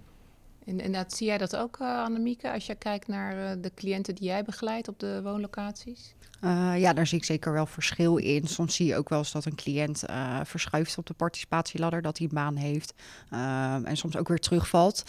En, 0.65 0.91
dat, 0.91 1.13
zie 1.13 1.27
jij 1.27 1.37
dat 1.37 1.55
ook, 1.55 1.79
uh, 1.79 2.03
Annemieke, 2.03 2.51
als 2.51 2.65
je 2.65 2.75
kijkt 2.75 3.07
naar 3.07 3.57
uh, 3.57 3.61
de 3.63 3.71
cliënten 3.73 4.15
die 4.15 4.25
jij 4.25 4.43
begeleidt 4.43 4.87
op 4.87 4.99
de 4.99 5.21
woonlocaties? 5.23 6.15
Uh, 6.43 6.79
ja, 6.79 6.93
daar 6.93 7.07
zie 7.07 7.17
ik 7.17 7.23
zeker 7.23 7.53
wel 7.53 7.65
verschil 7.65 8.17
in. 8.17 8.47
Soms 8.47 8.75
zie 8.75 8.85
je 8.85 8.95
ook 8.95 9.09
wel 9.09 9.19
eens 9.19 9.31
dat 9.31 9.45
een 9.45 9.55
cliënt 9.55 10.03
uh, 10.09 10.39
verschuift 10.43 10.97
op 10.97 11.05
de 11.05 11.13
participatieladder, 11.13 12.01
dat 12.01 12.17
hij 12.17 12.27
een 12.27 12.33
baan 12.35 12.55
heeft 12.55 12.93
uh, 13.33 13.87
en 13.87 13.97
soms 13.97 14.17
ook 14.17 14.27
weer 14.27 14.39
terugvalt. 14.39 15.03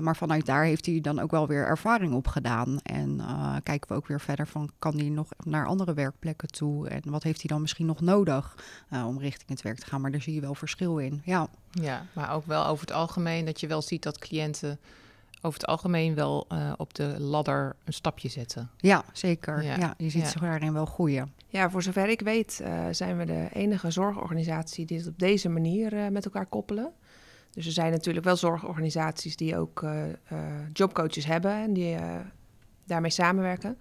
maar 0.00 0.16
vanuit 0.16 0.46
daar 0.46 0.64
heeft 0.64 0.86
hij 0.86 1.00
dan 1.00 1.18
ook 1.18 1.30
wel 1.30 1.46
weer 1.46 1.66
ervaring 1.66 2.14
opgedaan. 2.14 2.80
En 2.82 3.20
kijken 3.62 3.88
we 3.88 3.94
ook 3.94 4.06
weer 4.06 4.20
verder 4.20 4.46
van, 4.46 4.70
kan 4.78 4.98
hij 4.98 5.08
nog 5.08 5.28
naar 5.44 5.66
andere 5.66 5.94
werkplekken 5.94 6.48
toe? 6.48 6.88
En 6.88 7.02
wat 7.04 7.22
heeft 7.22 7.40
hij 7.40 7.50
dan 7.50 7.60
misschien 7.60 7.86
nog 7.86 8.00
nodig 8.00 8.54
om 8.90 9.18
richting 9.18 9.48
het 9.48 9.62
werk 9.62 9.78
te 9.78 9.86
gaan? 9.86 10.00
Maar 10.00 10.10
daar 10.10 10.20
zie 10.20 10.34
je 10.34 10.40
wel 10.40 10.54
verschil 10.54 10.98
in, 10.98 11.22
ja. 11.24 11.48
Ja, 11.70 12.06
maar 12.12 12.32
ook 12.32 12.46
wel 12.46 12.66
over 12.66 12.86
het 12.86 12.96
algemeen 12.96 13.44
dat 13.44 13.60
je 13.60 13.66
wel 13.66 13.82
ziet 13.82 14.02
dat 14.02 14.18
cliënten 14.18 14.78
over 15.46 15.60
het 15.60 15.68
algemeen 15.68 16.14
wel 16.14 16.46
uh, 16.52 16.72
op 16.76 16.94
de 16.94 17.20
ladder 17.20 17.76
een 17.84 17.92
stapje 17.92 18.28
zetten. 18.28 18.70
Ja, 18.76 19.04
zeker. 19.12 19.62
Ja, 19.62 19.76
ja 19.76 19.94
je 19.96 20.10
ziet 20.10 20.32
ja. 20.32 20.40
daarin 20.40 20.72
wel 20.72 20.86
groeien. 20.86 21.32
Ja, 21.46 21.70
voor 21.70 21.82
zover 21.82 22.08
ik 22.08 22.20
weet 22.20 22.60
uh, 22.62 22.84
zijn 22.90 23.16
we 23.16 23.24
de 23.24 23.48
enige 23.52 23.90
zorgorganisatie 23.90 24.86
die 24.86 24.98
het 24.98 25.06
op 25.06 25.18
deze 25.18 25.48
manier 25.48 25.92
uh, 25.92 26.08
met 26.08 26.24
elkaar 26.24 26.46
koppelen. 26.46 26.92
Dus 27.50 27.66
er 27.66 27.72
zijn 27.72 27.92
natuurlijk 27.92 28.24
wel 28.24 28.36
zorgorganisaties 28.36 29.36
die 29.36 29.58
ook 29.58 29.86
jobcoaches 30.72 31.26
hebben 31.26 31.52
en 31.52 31.72
die 31.72 31.96
daarmee 32.84 33.10
samenwerken. 33.10 33.78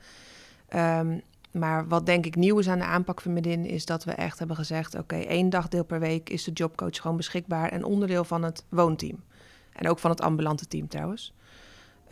Um, 0.75 1.21
maar 1.51 1.88
wat 1.88 2.06
denk 2.06 2.25
ik 2.25 2.36
nieuw 2.36 2.60
is 2.60 2.67
aan 2.67 2.80
de 2.80 2.86
aanpak 2.86 3.21
van 3.21 3.34
Medin 3.34 3.65
is 3.65 3.86
dat 3.86 4.04
we 4.04 4.12
echt 4.12 4.39
hebben 4.39 4.56
gezegd: 4.56 4.93
oké, 4.93 5.04
okay, 5.04 5.25
één 5.25 5.49
dagdeel 5.49 5.84
per 5.84 5.99
week 5.99 6.30
is 6.30 6.43
de 6.43 6.51
jobcoach 6.51 7.01
gewoon 7.01 7.17
beschikbaar 7.17 7.69
en 7.69 7.84
onderdeel 7.84 8.23
van 8.23 8.43
het 8.43 8.63
woonteam. 8.69 9.23
En 9.75 9.89
ook 9.89 9.99
van 9.99 10.09
het 10.09 10.21
ambulante 10.21 10.67
team 10.67 10.88
trouwens. 10.88 11.33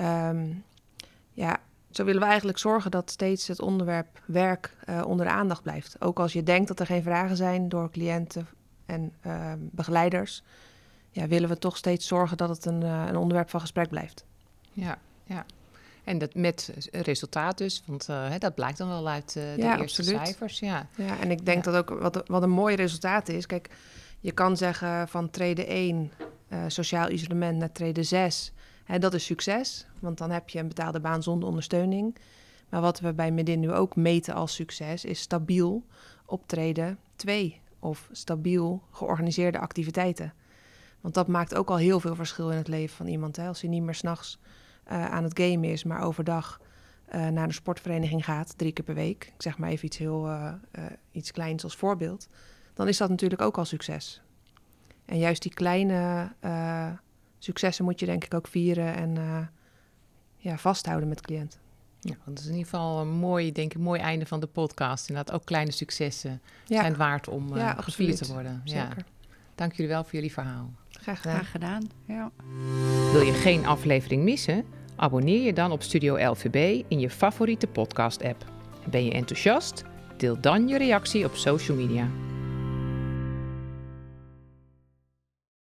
Um, 0.02 0.63
ja, 1.34 1.60
zo 1.91 2.04
willen 2.04 2.21
we 2.21 2.28
eigenlijk 2.28 2.58
zorgen 2.58 2.91
dat 2.91 3.12
steeds 3.12 3.47
het 3.47 3.62
onderwerp 3.62 4.21
werk 4.26 4.76
uh, 4.89 5.02
onder 5.06 5.26
de 5.26 5.32
aandacht 5.32 5.62
blijft. 5.62 5.95
Ook 6.02 6.19
als 6.19 6.34
je 6.34 6.43
denkt 6.43 6.67
dat 6.67 6.80
er 6.80 6.86
geen 6.86 7.04
vragen 7.04 7.36
zijn 7.36 7.69
door 7.69 7.91
cliënten 7.91 8.47
en 8.86 9.13
uh, 9.28 9.52
begeleiders, 9.58 10.43
ja, 11.10 11.28
willen 11.28 11.49
we 11.49 11.58
toch 11.58 11.78
steeds 11.78 12.08
zorgen 12.08 12.38
dat 12.38 12.49
het 12.49 12.65
een, 12.65 12.82
uh, 12.82 13.06
een 13.08 13.17
onderwerp 13.17 13.49
van 13.49 13.60
gesprek 13.60 13.89
blijft. 13.89 14.26
Ja, 14.71 14.97
ja. 15.23 15.45
En 16.04 16.17
dat 16.17 16.34
met 16.34 16.73
resultaat 16.91 17.58
dus, 17.58 17.84
want 17.86 18.08
uh, 18.10 18.34
dat 18.39 18.56
blijkt 18.56 18.78
dan 18.78 18.88
wel 18.88 19.08
uit 19.08 19.34
de 19.34 19.54
ja, 19.58 19.78
eerste 19.78 20.02
absoluut. 20.02 20.26
cijfers. 20.26 20.60
Ja. 20.60 20.88
ja, 20.95 21.19
en 21.19 21.32
ik 21.32 21.45
denk 21.45 21.65
ja. 21.65 21.71
dat 21.71 21.89
ook 21.89 21.99
wat, 21.99 22.23
wat 22.28 22.43
een 22.43 22.49
mooi 22.49 22.76
resultaat 22.76 23.30
is. 23.30 23.45
Kijk, 23.45 23.69
je 24.19 24.32
kan 24.32 24.58
zeggen 24.58 25.08
van 25.08 25.30
trede 25.30 25.65
1, 25.65 26.12
sociaal 26.68 27.10
isolement, 27.10 27.58
naar 27.58 27.72
trede 27.72 28.04
6 28.04 28.54
Hè, 28.84 29.00
dat 29.00 29.13
is 29.13 29.26
succes, 29.26 29.86
want 30.00 30.18
dan 30.18 30.32
heb 30.32 30.50
je 30.50 30.60
een 30.60 30.68
betaalde 30.68 31.00
baan 31.00 31.24
zonder 31.24 31.50
ondersteuning. 31.50 32.16
Maar 32.70 32.82
wat 32.82 33.00
we 33.00 33.13
bij 33.13 33.32
Medin 33.32 33.60
nu 33.60 33.72
ook 33.72 33.96
meten 33.96 34.34
als 34.34 34.56
succes 34.56 35.06
is 35.06 35.20
stabiel 35.20 35.86
optreden 36.26 37.00
2 37.16 37.62
of 37.80 38.10
stabiel 38.12 38.84
georganiseerde 38.92 39.60
activiteiten. 39.60 40.34
Want 41.02 41.13
dat 41.13 41.28
maakt 41.28 41.56
ook 41.56 41.70
al 41.70 41.78
heel 41.78 42.00
veel 42.00 42.16
verschil 42.16 42.52
in 42.52 42.58
het 42.58 42.68
leven 42.68 42.96
van 42.96 43.08
iemand. 43.08 43.36
Hè? 43.36 43.48
Als 43.48 43.62
hij 43.62 43.70
niet 43.70 43.84
meer 43.84 43.96
s'nachts 43.96 44.39
uh, 44.92 45.12
aan 45.12 45.24
het 45.24 45.39
gamen 45.39 45.70
is, 45.70 45.84
maar 45.84 46.02
overdag 46.02 46.62
uh, 47.16 47.28
naar 47.28 47.48
de 47.48 47.54
sportvereniging 47.54 48.26
gaat, 48.26 48.58
drie 48.58 48.72
keer 48.72 48.86
per 48.86 48.96
week. 48.96 49.32
Ik 49.36 49.42
zeg 49.42 49.58
maar 49.58 49.70
even 49.70 49.86
iets 49.86 49.98
heel 49.98 50.30
iets 51.12 51.32
kleins 51.32 51.63
als 51.63 51.76
voorbeeld. 51.76 52.28
Dan 52.74 52.88
is 52.88 52.98
dat 52.98 53.10
natuurlijk 53.10 53.42
ook 53.42 53.58
al 53.58 53.66
succes. 53.66 54.22
En 55.06 55.18
juist 55.18 55.42
die 55.42 55.54
kleine 55.54 56.30
successen 57.44 57.86
moet 57.86 58.00
je 58.00 58.06
denk 58.06 58.24
ik 58.24 58.34
ook 58.34 58.48
vieren 58.48 58.96
en 58.96 59.16
uh, 59.16 59.38
ja, 60.38 60.58
vasthouden 60.58 61.10
met 61.10 61.22
cliënten. 61.22 61.60
Ja, 62.00 62.16
dat 62.26 62.39
is 62.39 62.46
in 62.46 62.52
ieder 62.52 62.66
geval 62.66 63.02
een 63.02 63.10
mooi, 63.10 63.52
denk 63.52 63.74
ik, 63.74 63.80
mooi 63.80 64.00
einde 64.00 64.26
van 64.26 64.39
de 64.39 64.48
podcast. 64.48 65.10
Inderdaad, 65.10 65.36
ook 65.36 65.46
kleine 65.46 65.72
successen 65.72 66.42
ja. 66.66 66.82
zijn 66.82 66.96
waard 66.96 67.28
om 67.28 67.54
uh, 67.54 67.58
ja, 67.58 67.74
gevierd 67.74 68.18
te 68.18 68.34
worden. 68.34 68.62
Zeker. 68.63 68.98
Ja. 68.98 69.04
Dank 69.56 69.74
jullie 69.74 69.92
wel 69.92 70.04
voor 70.04 70.13
jullie 70.13 70.34
verhaal. 70.34 70.74
Graag 70.89 71.22
gedaan. 71.22 71.36
Graag 71.36 71.52
gedaan. 71.52 71.89
Ja. 72.06 72.32
Wil 73.12 73.22
je 73.22 73.34
geen 73.34 73.66
aflevering 73.66 74.24
missen? 74.24 74.66
Abonneer 74.96 75.42
je 75.42 75.54
dan 75.54 75.72
op 75.72 75.82
Studio 75.82 76.32
LVB 76.32 76.84
in 76.88 77.00
je 77.00 77.10
favoriete 77.10 77.68
podcast-app. 77.68 78.46
Ben 78.89 79.06
je 79.06 79.12
enthousiast? 79.12 79.84
Deel 80.18 80.42
dan 80.42 80.68
je 80.68 80.78
reactie 80.78 81.26
op 81.26 81.36
social 81.36 81.78
media. 81.78 82.10